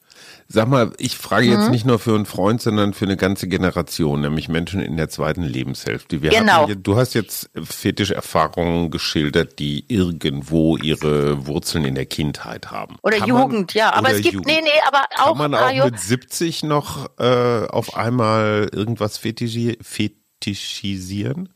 Sag 0.49 0.69
mal, 0.69 0.93
ich 0.97 1.17
frage 1.17 1.47
jetzt 1.47 1.65
mhm. 1.65 1.71
nicht 1.71 1.85
nur 1.85 1.99
für 1.99 2.15
einen 2.15 2.25
Freund, 2.25 2.61
sondern 2.61 2.93
für 2.93 3.03
eine 3.03 3.17
ganze 3.17 3.49
Generation, 3.49 4.21
nämlich 4.21 4.47
Menschen 4.47 4.79
in 4.79 4.95
der 4.95 5.09
zweiten 5.09 5.43
Lebenshälfte. 5.43 6.21
Wir 6.21 6.29
genau. 6.29 6.69
Hatten, 6.69 6.83
du 6.83 6.95
hast 6.95 7.15
jetzt 7.15 7.49
Fetischerfahrungen 7.61 8.89
geschildert, 8.89 9.59
die 9.59 9.83
irgendwo 9.89 10.77
ihre 10.77 11.47
Wurzeln 11.47 11.83
in 11.83 11.95
der 11.95 12.05
Kindheit 12.05 12.71
haben. 12.71 12.95
Oder 13.03 13.17
kann 13.17 13.27
Jugend, 13.27 13.75
man, 13.75 13.83
ja. 13.83 13.93
Aber 13.93 14.11
es 14.11 14.21
gibt, 14.21 14.35
Jugend. 14.35 14.47
nee, 14.47 14.61
nee, 14.61 14.69
aber 14.87 15.01
auch. 15.17 15.37
Kann 15.37 15.51
man 15.51 15.53
auch 15.53 15.85
mit 15.85 15.99
70 15.99 16.63
noch 16.63 17.09
äh, 17.19 17.65
auf 17.67 17.97
einmal 17.97 18.69
irgendwas 18.71 19.17
fetischisieren? 19.17 21.49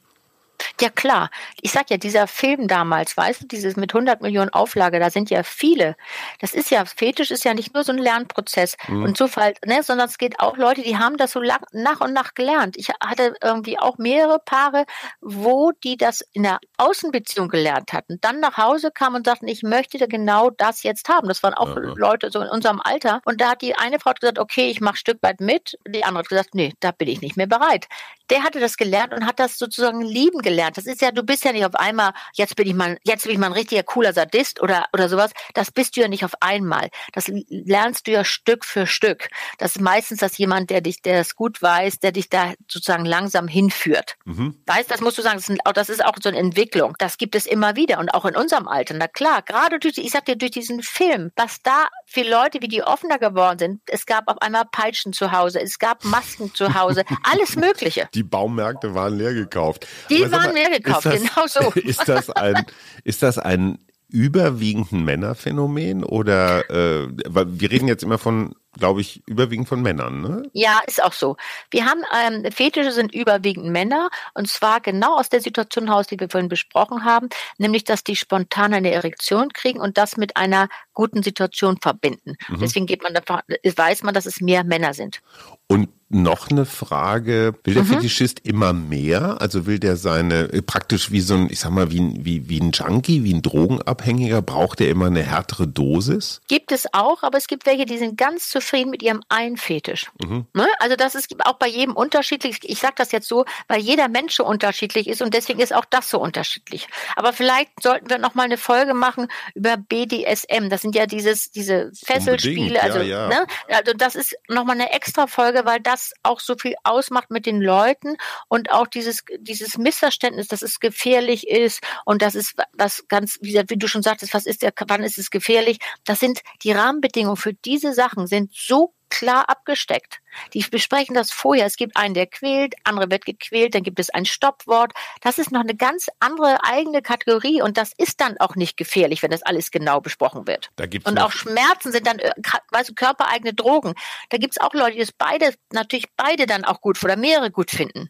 Ja 0.80 0.89
klar, 0.89 1.30
ich 1.62 1.71
sag 1.71 1.89
ja, 1.89 1.97
dieser 1.97 2.28
Film 2.28 2.67
damals, 2.67 3.15
weißt 3.17 3.43
du, 3.43 3.47
dieses 3.47 3.76
mit 3.76 3.93
100 3.93 4.21
Millionen 4.21 4.50
Auflage, 4.50 5.00
da 5.00 5.10
sind 5.10 5.30
ja 5.30 5.43
viele. 5.43 5.95
Das 6.39 6.54
ist 6.54 6.71
ja, 6.71 6.86
Fetisch 6.86 7.32
ist 7.32 7.43
ja 7.43 7.54
nicht 7.54 7.74
nur 7.74 7.84
so 7.84 7.91
ein 7.91 7.97
Lernprozess 7.97 8.78
mhm. 8.88 9.04
und 9.04 9.17
Zufall, 9.17 9.54
ne, 9.65 9.84
sondern 9.84 10.08
es 10.08 10.17
geht 10.17 10.39
auch 10.39 10.58
Leute, 10.58 10.82
die 10.82 10.97
haben 10.97 11.17
das 11.17 11.32
so 11.32 11.41
lang, 11.41 11.60
nach 11.71 12.02
und 12.02 12.13
nach 12.13 12.34
gelernt. 12.34 12.78
Ich 12.78 12.89
hatte 12.89 13.34
irgendwie 13.41 13.80
auch 13.80 13.97
mehrere 13.97 14.39
Paare, 14.39 14.86
wo 15.21 15.71
die 15.84 15.97
das 15.97 16.21
in 16.34 16.43
der 16.43 16.60
Außenbeziehung 16.78 17.50
gelernt 17.50 17.93
hatten, 17.93 18.19
dann 18.21 18.39
nach 18.39 18.58
Hause 18.58 18.91
kamen 18.91 19.17
und 19.17 19.26
sagten, 19.26 19.47
ich 19.47 19.63
möchte 19.63 19.97
genau 20.08 20.50
das 20.50 20.84
jetzt 20.84 21.10
haben. 21.10 21.28
Das 21.28 21.43
waren 21.43 21.54
auch 21.54 21.76
ja. 21.76 21.93
Leute 21.95 22.32
so 22.32 22.41
in 22.41 22.50
unserem 22.50 22.82
Alter 22.82 23.21
und 23.26 23.41
da 23.41 23.52
hat 23.52 23.62
die 23.62 23.76
eine 23.76 24.00
Frau 24.00 24.12
gesagt, 24.13 24.39
okay, 24.39 24.69
ich 24.69 24.82
mache 24.82 24.97
Stück 24.97 25.19
weit 25.21 25.41
mit, 25.41 25.78
die 25.88 26.04
andere 26.04 26.19
hat 26.19 26.30
gesagt, 26.30 26.56
nee, 26.56 26.74
da 26.80 26.91
bin 26.91 27.08
ich 27.08 27.21
nicht 27.21 27.38
mehr 27.38 27.47
bereit. 27.47 27.88
Der 28.30 28.43
hatte 28.43 28.60
das 28.60 28.78
gelernt 28.78 29.13
und 29.13 29.26
hat 29.26 29.39
das 29.39 29.58
sozusagen 29.58 30.02
lieben 30.02 30.39
gelernt 30.39 30.51
gelernt. 30.52 30.78
Das 30.78 30.86
ist 30.86 31.02
ja, 31.02 31.12
du 31.12 31.24
bist 31.24 31.46
ja 31.46 31.54
nicht 31.54 31.66
auf 31.66 31.76
einmal, 31.76 32.14
jetzt 32.34 32.56
bin 32.56 32.68
ich 32.68 32.74
mal, 32.74 32.98
jetzt 33.04 33.24
bin 33.24 33.32
ich 33.32 33.38
mal 33.38 33.48
ein 33.48 33.54
richtiger 33.54 33.84
cooler 33.84 34.14
Sadist 34.14 34.62
oder, 34.62 34.86
oder 34.94 35.08
sowas. 35.08 35.32
Das 35.54 35.72
bist 35.72 35.96
du 35.96 36.02
ja 36.02 36.08
nicht 36.08 36.26
auf 36.26 36.34
einmal. 36.42 36.90
Das 37.14 37.32
lernst 37.48 38.08
du 38.08 38.12
ja 38.12 38.24
Stück 38.24 38.66
für 38.66 38.86
Stück. 38.86 39.30
Das 39.58 39.76
ist 39.76 39.82
meistens 39.82 40.20
das 40.20 40.38
jemand, 40.38 40.70
der 40.70 40.82
dich, 40.82 41.02
der 41.02 41.18
das 41.18 41.36
gut 41.36 41.62
weiß, 41.62 42.00
der 42.00 42.12
dich 42.12 42.30
da 42.30 42.54
sozusagen 42.68 43.06
langsam 43.06 43.48
hinführt. 43.48 44.18
Mhm. 44.26 44.62
Weißt, 44.66 44.92
das 44.92 45.02
musst 45.02 45.18
du 45.18 45.22
sagen, 45.22 45.38
das 45.38 45.50
ist, 45.50 45.60
das 45.74 45.90
ist 45.90 46.06
auch 46.06 46.16
so 46.22 46.30
eine 46.30 46.38
Entwicklung. 46.38 46.96
Das 47.00 47.18
gibt 47.18 47.36
es 47.36 47.46
immer 47.46 47.76
wieder 47.76 48.00
und 48.00 48.14
auch 48.14 48.26
in 48.26 48.36
unserem 48.36 48.68
Alter. 48.68 48.96
Na 48.96 49.08
klar, 49.08 49.42
gerade 49.42 49.80
durch, 49.80 49.98
ich 49.98 50.12
sag 50.12 50.26
dir, 50.26 50.36
durch 50.36 50.52
diesen 50.52 50.84
Film, 50.84 51.32
was 51.36 51.62
da 51.64 51.88
für 52.06 52.24
Leute, 52.24 52.62
wie 52.62 52.68
die 52.68 52.84
offener 52.84 53.20
geworden 53.20 53.60
sind. 53.60 53.82
Es 53.88 54.06
gab 54.06 54.28
auf 54.28 54.42
einmal 54.42 54.66
Peitschen 54.70 55.14
zu 55.14 55.32
Hause, 55.32 55.62
es 55.62 55.80
gab 55.80 56.04
Masken 56.04 56.54
zu 56.54 56.74
Hause, 56.74 57.04
alles 57.24 57.56
Mögliche. 57.56 58.10
Die 58.14 58.24
Baumärkte 58.24 58.94
waren 58.94 59.18
leer 59.18 59.34
gekauft. 59.34 59.88
Die 60.10 60.30
waren 60.32 60.40
mal, 60.45 60.54
leer 60.54 60.69
gekauft, 60.80 61.06
das, 61.06 61.21
genau 61.21 61.47
so. 61.47 61.71
Ist 61.80 62.08
das 62.08 62.30
ein, 62.30 62.65
ist 63.04 63.23
das 63.23 63.38
ein 63.38 63.80
überwiegend 64.10 64.91
ein 64.91 65.06
Männerphänomen 65.06 66.04
oder 66.04 66.69
äh, 66.69 67.08
wir 67.10 67.71
reden 67.71 67.88
jetzt 67.88 68.04
immer 68.04 68.17
von 68.17 68.54
glaube 68.77 69.01
ich, 69.01 69.21
überwiegend 69.27 69.67
von 69.67 69.82
Männern, 69.82 70.21
ne? 70.21 70.43
Ja, 70.54 70.80
ist 70.88 71.04
auch 71.04 71.13
so. 71.13 71.36
Wir 71.71 71.86
haben, 71.86 72.04
ähm, 72.17 72.49
Fetische 72.51 72.91
sind 72.91 73.13
überwiegend 73.13 73.65
Männer 73.65 74.10
und 74.34 74.47
zwar 74.47 74.80
genau 74.80 75.17
aus 75.17 75.30
der 75.30 75.41
Situation 75.41 75.88
heraus, 75.88 76.08
die 76.08 76.19
wir 76.19 76.30
vorhin 76.30 76.49
besprochen 76.49 77.04
haben, 77.04 77.27
nämlich, 77.58 77.84
dass 77.84 78.04
die 78.04 78.15
spontan 78.15 78.73
eine 78.73 78.91
Erektion 78.91 79.51
kriegen 79.51 79.80
und 79.80 79.97
das 79.97 80.15
mit 80.15 80.38
einer 80.38 80.69
guten 80.93 81.23
Situation 81.23 81.77
verbinden. 81.82 82.36
Mhm. 82.49 82.60
Deswegen 82.60 82.86
geht 82.86 83.04
man 83.04 83.13
davon, 83.13 83.41
weiß 83.63 84.04
man, 84.04 84.13
dass 84.13 84.25
es 84.25 84.41
mehr 84.41 84.63
Männer 84.63 84.93
sind. 84.93 85.21
Und 85.67 85.89
noch 86.13 86.49
eine 86.49 86.65
Frage, 86.65 87.56
will 87.63 87.73
der 87.73 87.84
mhm. 87.84 87.88
Fetischist 87.88 88.41
immer 88.45 88.73
mehr? 88.73 89.39
Also 89.39 89.65
will 89.65 89.80
der 89.80 89.95
seine, 89.95 90.51
äh, 90.51 90.62
praktisch 90.62 91.12
wie 91.12 91.21
so 91.21 91.36
ein, 91.36 91.47
ich 91.49 91.62
sag 91.62 91.71
mal, 91.71 91.91
wie, 91.91 92.01
wie, 92.19 92.49
wie 92.49 92.60
ein 92.60 92.71
Junkie, 92.71 93.23
wie 93.23 93.34
ein 93.34 93.41
Drogenabhängiger, 93.41 94.41
braucht 94.41 94.82
er 94.82 94.89
immer 94.89 95.06
eine 95.06 95.23
härtere 95.23 95.67
Dosis? 95.67 96.41
Gibt 96.49 96.73
es 96.73 96.93
auch, 96.93 97.23
aber 97.23 97.38
es 97.38 97.47
gibt 97.47 97.65
welche, 97.65 97.86
die 97.86 97.97
sind 97.97 98.17
ganz 98.17 98.49
zufrieden 98.49 98.89
mit 98.91 99.01
ihrem 99.01 99.21
einen 99.30 99.56
Fetisch. 99.56 100.12
Mhm. 100.21 100.45
Ne? 100.54 100.67
Also 100.80 100.97
das 100.97 101.15
ist 101.15 101.34
auch 101.45 101.54
bei 101.54 101.67
jedem 101.67 101.95
unterschiedlich. 101.95 102.58
Ich 102.63 102.80
sage 102.80 102.95
das 102.97 103.13
jetzt 103.13 103.30
so, 103.30 103.45
weil 103.69 103.80
jeder 103.80 104.10
Mensch 104.10 104.36
so 104.36 104.45
unterschiedlich 104.45 105.08
ist 105.08 105.21
und 105.21 105.34
deswegen 105.34 105.62
ist 105.62 105.73
auch 105.73 105.86
das 105.86 106.10
so 106.10 106.19
unterschiedlich. 106.19 106.88
Aber 107.15 107.32
vielleicht 107.32 107.71
sollten 107.82 108.10
wir 108.10 108.17
noch 108.17 108.36
mal 108.36 108.43
eine 108.43 108.58
Folge 108.58 108.93
machen 108.93 109.27
über 109.56 109.77
BDSM. 109.77 110.69
Das 110.69 110.81
sind 110.82 110.96
ja 110.96 111.06
dieses, 111.06 111.52
diese 111.52 111.91
Fesselspiele. 112.04 112.82
Also, 112.82 113.00
ja, 113.00 113.06
ja. 113.06 113.28
Ne? 113.28 113.48
also 113.70 113.94
das 113.96 114.15
ist 114.15 114.36
noch 114.48 114.65
mal 114.65 114.74
eine 114.74 114.91
extra 114.91 115.28
Folge, 115.28 115.65
weil 115.65 115.80
das 115.80 116.13
auch 116.24 116.39
so 116.39 116.56
viel 116.56 116.76
ausmacht 116.84 117.32
mit 117.32 117.46
den 117.46 117.62
Leuten 117.62 118.17
und 118.48 118.72
auch 118.72 118.88
dieses, 118.88 119.24
dieses 119.39 119.78
Missverständnis, 119.78 120.48
dass 120.48 120.62
es 120.62 120.80
gefährlich 120.80 121.48
ist 121.48 121.82
und 122.06 122.22
das 122.22 122.36
ist 122.36 122.56
was 122.74 123.08
ganz, 123.08 123.38
wie, 123.41 123.62
wie 123.67 123.78
du 123.78 123.88
schon 123.88 124.04
sagtest, 124.04 124.34
was 124.34 124.46
ist 124.46 124.62
der, 124.62 124.74
wann 124.88 125.04
ist 125.04 125.17
es 125.17 125.30
gefährlich? 125.30 125.80
Das 126.06 126.20
sind 126.20 126.41
die 126.63 126.72
Rahmenbedingungen 126.72 127.38
für 127.38 127.54
diese 127.54 127.94
Sachen 127.94 128.28
sind 128.28 128.52
so 128.54 128.94
klar 129.12 129.47
abgesteckt. 129.50 130.21
Die 130.54 130.63
besprechen 130.63 131.13
das 131.13 131.32
vorher. 131.32 131.65
Es 131.65 131.76
gibt 131.76 131.97
einen, 131.97 132.13
der 132.13 132.26
quält, 132.26 132.74
andere 132.86 133.12
wird 133.12 133.26
gequält, 133.26 133.76
dann 133.76 133.84
gibt 133.84 134.00
es 134.00 134.10
ein 134.10 134.26
Stoppwort. 134.26 134.93
Das 135.21 135.38
ist 135.38 135.52
noch 135.52 135.62
eine 135.62 135.76
ganz 135.76 136.08
andere 136.19 136.63
eigene 136.63 137.02
Kategorie 137.02 137.62
und 137.62 137.78
das 137.78 137.91
ist 137.97 138.21
dann 138.21 138.38
auch 138.39 138.56
nicht 138.56 138.78
gefährlich, 138.78 139.21
wenn 139.21 139.32
das 139.32 139.43
alles 139.43 139.69
genau 139.69 140.02
besprochen 140.02 140.47
wird. 140.47 140.71
Und 141.12 141.19
auch 141.19 141.32
Schmerzen 141.32 141.91
sind 141.91 142.08
dann, 142.08 142.17
äh, 142.19 142.32
weißt 142.71 142.89
du, 142.89 142.93
körpereigene 142.95 143.54
Drogen. 143.54 143.93
Da 144.30 144.38
gibt 144.38 144.54
es 144.58 144.62
auch 144.62 144.74
Leute, 144.74 144.93
die 144.93 145.00
das 145.00 145.12
beide, 145.12 145.54
natürlich 145.71 146.08
beide 146.15 146.45
dann 146.47 146.63
auch 146.63 146.82
gut 146.82 147.04
oder 147.04 147.17
mehrere 147.17 147.52
gut 147.52 147.69
finden. 147.69 148.10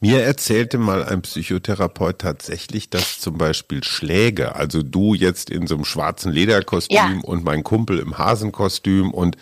Mir 0.00 0.22
erzählte 0.22 0.78
mal 0.78 1.04
ein 1.04 1.22
Psychotherapeut 1.22 2.18
tatsächlich, 2.18 2.90
dass 2.90 3.20
zum 3.20 3.38
Beispiel 3.38 3.82
Schläge, 3.84 4.54
also 4.54 4.82
du 4.82 5.14
jetzt 5.14 5.50
in 5.50 5.66
so 5.66 5.76
einem 5.76 5.84
schwarzen 5.84 6.32
Lederkostüm 6.32 6.96
ja. 6.96 7.20
und 7.22 7.44
mein 7.44 7.64
Kumpel 7.64 7.98
im 7.98 8.18
Hasenkostüm 8.18 9.12
und 9.12 9.36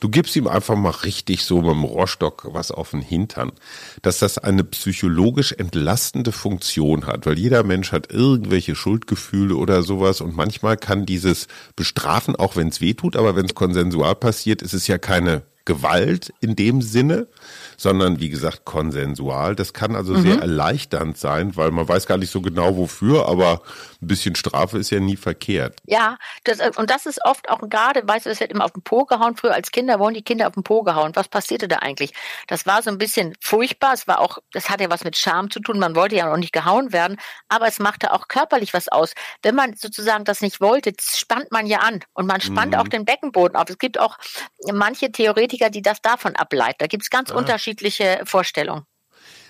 du 0.00 0.08
gibst 0.08 0.36
ihm 0.36 0.46
einfach 0.46 0.76
mal 0.76 0.90
richtig 0.90 1.44
so 1.44 1.60
mit 1.60 1.70
dem 1.70 1.84
Rohrstock 1.84 2.48
was 2.52 2.70
auf 2.70 2.92
den 2.92 3.02
Hintern, 3.02 3.52
dass 4.02 4.18
das 4.18 4.38
eine 4.38 4.64
psychologisch 4.64 5.52
entlastende 5.52 6.32
Funktion 6.32 7.06
hat, 7.06 7.26
weil 7.26 7.38
jeder 7.38 7.62
Mensch 7.62 7.92
hat 7.92 8.10
irgendwelche 8.10 8.74
Schuldgefühle 8.74 9.56
oder 9.56 9.82
sowas 9.82 10.20
und 10.20 10.36
manchmal 10.36 10.76
kann 10.76 11.06
dieses 11.06 11.46
Bestrafen, 11.74 12.36
auch 12.36 12.56
wenn 12.56 12.68
es 12.68 12.80
weh 12.80 12.94
tut, 12.94 13.16
aber 13.16 13.36
wenn 13.36 13.46
es 13.46 13.54
konsensual 13.54 14.14
passiert, 14.14 14.62
ist 14.62 14.74
es 14.74 14.86
ja 14.86 14.98
keine 14.98 15.42
Gewalt 15.66 16.32
in 16.40 16.56
dem 16.56 16.80
Sinne, 16.80 17.26
sondern 17.76 18.20
wie 18.20 18.28
gesagt 18.28 18.64
konsensual. 18.64 19.54
Das 19.54 19.72
kann 19.72 19.94
also 19.94 20.14
mhm. 20.14 20.22
sehr 20.22 20.38
erleichternd 20.40 21.16
sein, 21.18 21.56
weil 21.56 21.70
man 21.70 21.88
weiß 21.88 22.06
gar 22.06 22.18
nicht 22.18 22.30
so 22.30 22.40
genau 22.40 22.76
wofür, 22.76 23.28
aber 23.28 23.62
ein 24.02 24.08
bisschen 24.08 24.34
Strafe 24.34 24.78
ist 24.78 24.90
ja 24.90 25.00
nie 25.00 25.16
verkehrt. 25.16 25.80
Ja, 25.84 26.18
das, 26.44 26.60
und 26.76 26.90
das 26.90 27.06
ist 27.06 27.24
oft 27.24 27.48
auch 27.48 27.60
gerade, 27.68 28.06
weißt 28.06 28.26
du, 28.26 28.30
das 28.30 28.40
wird 28.40 28.50
immer 28.50 28.64
auf 28.64 28.72
den 28.72 28.82
Po 28.82 29.04
gehauen. 29.04 29.36
Früher 29.36 29.54
als 29.54 29.70
Kinder 29.70 29.98
wurden 29.98 30.14
die 30.14 30.22
Kinder 30.22 30.46
auf 30.46 30.54
den 30.54 30.62
Po 30.62 30.82
gehauen. 30.82 31.12
Was 31.14 31.28
passierte 31.28 31.68
da 31.68 31.76
eigentlich? 31.76 32.12
Das 32.46 32.66
war 32.66 32.82
so 32.82 32.90
ein 32.90 32.98
bisschen 32.98 33.34
furchtbar. 33.40 33.92
Es 33.94 34.06
war 34.06 34.20
auch, 34.20 34.38
das 34.52 34.70
hatte 34.70 34.84
ja 34.84 34.90
was 34.90 35.04
mit 35.04 35.16
Scham 35.16 35.50
zu 35.50 35.60
tun. 35.60 35.78
Man 35.78 35.94
wollte 35.94 36.16
ja 36.16 36.32
auch 36.32 36.36
nicht 36.36 36.52
gehauen 36.52 36.92
werden, 36.92 37.18
aber 37.48 37.66
es 37.66 37.78
machte 37.78 38.12
auch 38.12 38.28
körperlich 38.28 38.74
was 38.74 38.88
aus. 38.88 39.12
Wenn 39.42 39.54
man 39.54 39.74
sozusagen 39.74 40.24
das 40.24 40.40
nicht 40.40 40.60
wollte, 40.60 40.92
spannt 41.00 41.52
man 41.52 41.66
ja 41.66 41.78
an 41.78 42.00
und 42.14 42.26
man 42.26 42.40
spannt 42.40 42.72
mhm. 42.72 42.80
auch 42.80 42.88
den 42.88 43.04
Beckenboden 43.04 43.56
auf. 43.56 43.68
Es 43.68 43.78
gibt 43.78 43.98
auch 43.98 44.18
manche 44.72 45.10
Theoretiker, 45.10 45.70
die 45.70 45.82
das 45.82 46.02
davon 46.02 46.36
ableiten. 46.36 46.76
Da 46.78 46.86
gibt 46.86 47.02
es 47.02 47.10
ganz 47.10 47.30
ah. 47.30 47.36
unterschiedliche 47.36 48.22
Vorstellungen. 48.24 48.86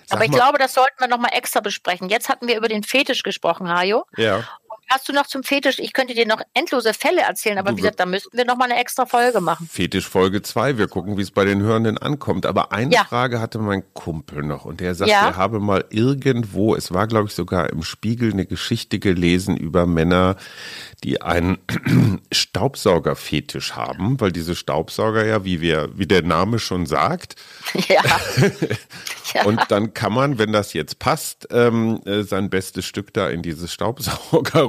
Sag 0.06 0.16
Aber 0.18 0.24
ich 0.24 0.30
mal. 0.30 0.36
glaube, 0.38 0.58
das 0.58 0.72
sollten 0.72 0.98
wir 1.00 1.08
nochmal 1.08 1.32
extra 1.34 1.60
besprechen. 1.60 2.08
Jetzt 2.08 2.28
hatten 2.28 2.46
wir 2.46 2.56
über 2.56 2.68
den 2.68 2.84
Fetisch 2.84 3.22
gesprochen, 3.24 3.68
Hajo. 3.68 4.04
Ja. 4.16 4.44
Hast 4.88 5.08
du 5.08 5.12
noch 5.12 5.26
zum 5.26 5.42
Fetisch? 5.42 5.80
Ich 5.80 5.92
könnte 5.92 6.14
dir 6.14 6.26
noch 6.26 6.40
endlose 6.54 6.94
Fälle 6.94 7.22
erzählen, 7.22 7.58
aber 7.58 7.70
du, 7.70 7.76
wie 7.76 7.80
gesagt, 7.80 7.98
da 7.98 8.06
müssten 8.06 8.36
wir 8.36 8.44
noch 8.44 8.56
mal 8.56 8.70
eine 8.70 8.78
extra 8.78 9.04
Folge 9.04 9.40
machen. 9.40 9.68
Fetisch 9.68 10.08
Folge 10.08 10.42
2. 10.42 10.78
Wir 10.78 10.86
gucken, 10.86 11.16
wie 11.16 11.22
es 11.22 11.32
bei 11.32 11.44
den 11.44 11.60
Hörenden 11.60 11.98
ankommt. 11.98 12.46
Aber 12.46 12.70
eine 12.70 12.94
ja. 12.94 13.04
Frage 13.04 13.40
hatte 13.40 13.58
mein 13.58 13.82
Kumpel 13.94 14.44
noch 14.44 14.64
und 14.64 14.78
der 14.78 14.94
sagte, 14.94 15.10
ja. 15.10 15.28
er 15.28 15.36
habe 15.36 15.58
mal 15.58 15.84
irgendwo, 15.90 16.76
es 16.76 16.92
war 16.92 17.08
glaube 17.08 17.26
ich 17.26 17.34
sogar 17.34 17.70
im 17.70 17.82
Spiegel, 17.82 18.32
eine 18.32 18.46
Geschichte 18.46 19.00
gelesen 19.00 19.56
über 19.56 19.86
Männer, 19.86 20.36
die 21.02 21.20
einen 21.20 21.58
Staubsaugerfetisch 22.32 23.72
haben, 23.72 24.20
weil 24.20 24.30
diese 24.30 24.54
Staubsauger 24.54 25.24
ja, 25.24 25.44
wie 25.44 25.60
wir, 25.60 25.90
wie 25.98 26.06
der 26.06 26.22
Name 26.22 26.60
schon 26.60 26.86
sagt. 26.86 27.34
Ja. 29.34 29.44
Und 29.44 29.60
dann 29.68 29.94
kann 29.94 30.12
man, 30.12 30.38
wenn 30.38 30.52
das 30.52 30.72
jetzt 30.72 30.98
passt, 30.98 31.48
ähm, 31.50 32.00
äh, 32.04 32.22
sein 32.22 32.50
bestes 32.50 32.84
Stück 32.84 33.12
da 33.12 33.28
in 33.28 33.42
dieses 33.42 33.72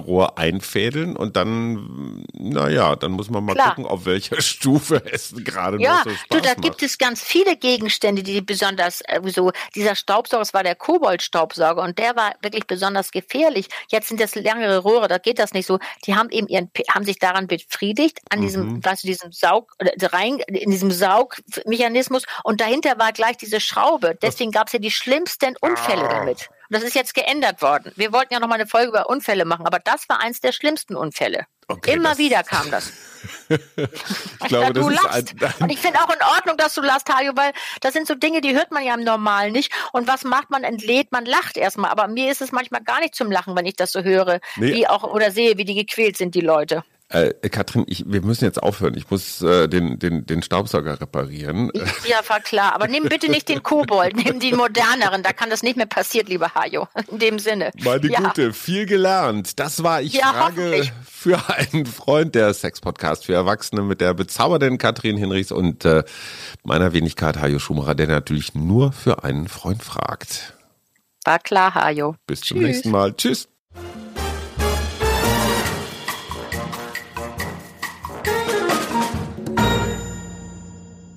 Staubsaugerrohr 0.07 0.37
einfädeln 0.37 1.15
und 1.15 1.35
dann, 1.35 2.23
naja, 2.33 2.95
dann 2.95 3.11
muss 3.11 3.29
man 3.29 3.43
mal 3.43 3.53
Klar. 3.53 3.75
gucken, 3.75 3.85
auf 3.85 4.05
welcher 4.05 4.41
Stufe 4.41 5.03
es 5.11 5.33
gerade 5.37 5.79
ja, 5.81 5.97
noch 5.97 6.03
so 6.05 6.09
Spaß 6.11 6.27
du, 6.29 6.41
da 6.41 6.49
macht. 6.49 6.61
gibt 6.61 6.83
es 6.83 6.97
ganz 6.97 7.21
viele 7.21 7.55
Gegenstände, 7.57 8.23
die 8.23 8.41
besonders, 8.41 9.01
äh, 9.01 9.21
so, 9.25 9.51
dieser 9.75 9.95
Staubsauger, 9.95 10.41
das 10.41 10.53
war 10.53 10.63
der 10.63 10.75
Kobold-Staubsauger 10.75 11.81
und 11.81 11.99
der 11.99 12.15
war 12.15 12.33
wirklich 12.41 12.65
besonders 12.65 13.11
gefährlich. 13.11 13.67
Jetzt 13.89 14.07
sind 14.07 14.19
das 14.19 14.35
längere 14.35 14.83
Röhre, 14.83 15.07
da 15.07 15.17
geht 15.17 15.39
das 15.39 15.53
nicht 15.53 15.65
so. 15.65 15.79
Die 16.05 16.15
haben 16.15 16.29
eben 16.29 16.47
ihren, 16.47 16.71
haben 16.89 17.05
sich 17.05 17.19
daran 17.19 17.47
befriedigt, 17.47 18.19
an 18.29 18.41
diesem, 18.41 18.73
mhm. 18.73 18.85
weißt 18.85 19.03
du, 19.03 19.07
diesem 19.07 19.31
Saug, 19.31 19.73
rein, 19.79 20.39
in 20.47 20.71
diesem 20.71 20.91
Saugmechanismus 20.91 22.23
und 22.43 22.61
dahinter 22.61 22.97
war 22.97 23.11
gleich 23.11 23.37
diese 23.37 23.59
Schraube. 23.59 24.17
Deswegen 24.21 24.51
gab 24.51 24.67
es 24.67 24.73
ja 24.73 24.79
die 24.79 24.91
schlimmsten 24.91 25.55
Unfälle 25.59 26.03
ah. 26.03 26.19
damit. 26.19 26.49
Und 26.69 26.75
das 26.75 26.83
ist 26.83 26.95
jetzt 26.95 27.13
geändert 27.13 27.61
worden. 27.61 27.91
Wir 27.95 28.11
wollten 28.11 28.33
ja 28.33 28.39
noch 28.39 28.47
mal 28.47 28.55
eine 28.55 28.67
Folge 28.67 28.89
über 28.89 29.09
Unfälle 29.09 29.45
machen, 29.45 29.65
aber 29.65 29.79
das 29.79 30.07
war 30.09 30.19
eins 30.19 30.41
der 30.41 30.51
schlimmsten 30.51 30.95
Unfälle. 30.95 31.45
Okay, 31.69 31.93
Immer 31.93 32.17
wieder 32.17 32.43
kam 32.43 32.71
das. 32.71 32.93
ich 33.49 34.47
glaube, 34.47 34.71
das 34.71 34.87
ist 34.87 35.05
ein, 35.05 35.25
ein 35.41 35.53
Und 35.59 35.69
ich 35.69 35.79
finde 35.79 35.99
auch 35.99 36.09
in 36.09 36.21
Ordnung, 36.21 36.55
dass 36.55 36.73
du 36.73 36.81
lachst, 36.81 37.13
Hajo, 37.13 37.33
weil 37.35 37.51
das 37.81 37.91
sind 37.91 38.07
so 38.07 38.15
Dinge, 38.15 38.39
die 38.39 38.55
hört 38.55 38.71
man 38.71 38.85
ja 38.85 38.93
im 38.93 39.03
Normalen 39.03 39.51
nicht. 39.51 39.73
Und 39.91 40.07
was 40.07 40.23
macht 40.23 40.49
man? 40.49 40.63
Entlädt, 40.63 41.11
man 41.11 41.25
lacht 41.25 41.57
erstmal. 41.57 41.91
Aber 41.91 42.07
mir 42.07 42.31
ist 42.31 42.41
es 42.41 42.53
manchmal 42.53 42.83
gar 42.83 43.01
nicht 43.01 43.15
zum 43.15 43.31
Lachen, 43.31 43.55
wenn 43.57 43.65
ich 43.65 43.75
das 43.75 43.91
so 43.91 44.01
höre, 44.01 44.39
nee. 44.55 44.73
wie 44.73 44.87
auch 44.87 45.03
oder 45.03 45.31
sehe, 45.31 45.57
wie 45.57 45.65
die 45.65 45.75
gequält 45.75 46.15
sind, 46.15 46.35
die 46.35 46.41
Leute. 46.41 46.83
Äh, 47.09 47.31
Katrin, 47.49 47.85
ich, 47.87 48.03
wir 48.05 48.21
müssen 48.21 48.43
jetzt 48.43 48.61
aufhören. 48.61 48.97
Ich 48.97 49.09
muss 49.09 49.41
äh, 49.41 49.69
den, 49.69 49.97
den, 49.97 50.25
den 50.25 50.41
Staubsauger 50.41 50.99
reparieren. 50.99 51.71
Ja, 52.05 52.19
war 52.27 52.41
klar. 52.41 52.73
Aber 52.75 52.87
nimm 52.87 53.05
bitte 53.05 53.29
nicht 53.29 53.47
den 53.47 53.63
Kobold, 53.63 54.15
nimm 54.25 54.41
den 54.41 54.57
moderneren. 54.57 55.23
Da 55.23 55.31
kann 55.31 55.49
das 55.49 55.63
nicht 55.63 55.77
mehr 55.77 55.85
passieren, 55.85 56.27
lieber 56.27 56.53
Hajo. 56.53 56.87
In 57.09 57.19
dem 57.19 57.39
Sinne. 57.39 57.71
Meine 57.81 58.09
ja. 58.09 58.19
Gute, 58.19 58.51
viel 58.51 58.85
gelernt. 58.85 59.57
Das 59.57 59.83
war 59.83 60.01
Ich 60.01 60.13
ja, 60.13 60.33
Frage 60.33 60.91
für 61.05 61.49
einen 61.49 61.85
Freund 61.85 62.35
der 62.35 62.53
Sex-Podcast 62.53 63.25
für 63.25 63.33
Erwachsene 63.33 63.83
mit 63.83 64.01
der 64.01 64.13
bezaubernden 64.13 64.77
Katrin 64.77 65.15
Hinrichs 65.17 65.53
und 65.53 65.85
äh, 65.85 66.03
meiner 66.63 66.91
Wenigkeit 66.91 67.39
Hajo 67.39 67.59
Schumacher, 67.59 67.95
der 67.95 68.07
natürlich 68.07 68.53
nur 68.53 68.91
für 68.91 69.23
einen 69.23 69.47
Freund 69.47 69.81
fragt. 69.81 70.53
War 71.23 71.39
klar, 71.39 71.73
Hajo. 71.73 72.15
Bis 72.27 72.41
Tschüss. 72.41 72.47
zum 72.49 72.59
nächsten 72.59 72.91
Mal. 72.91 73.13
Tschüss. 73.13 73.47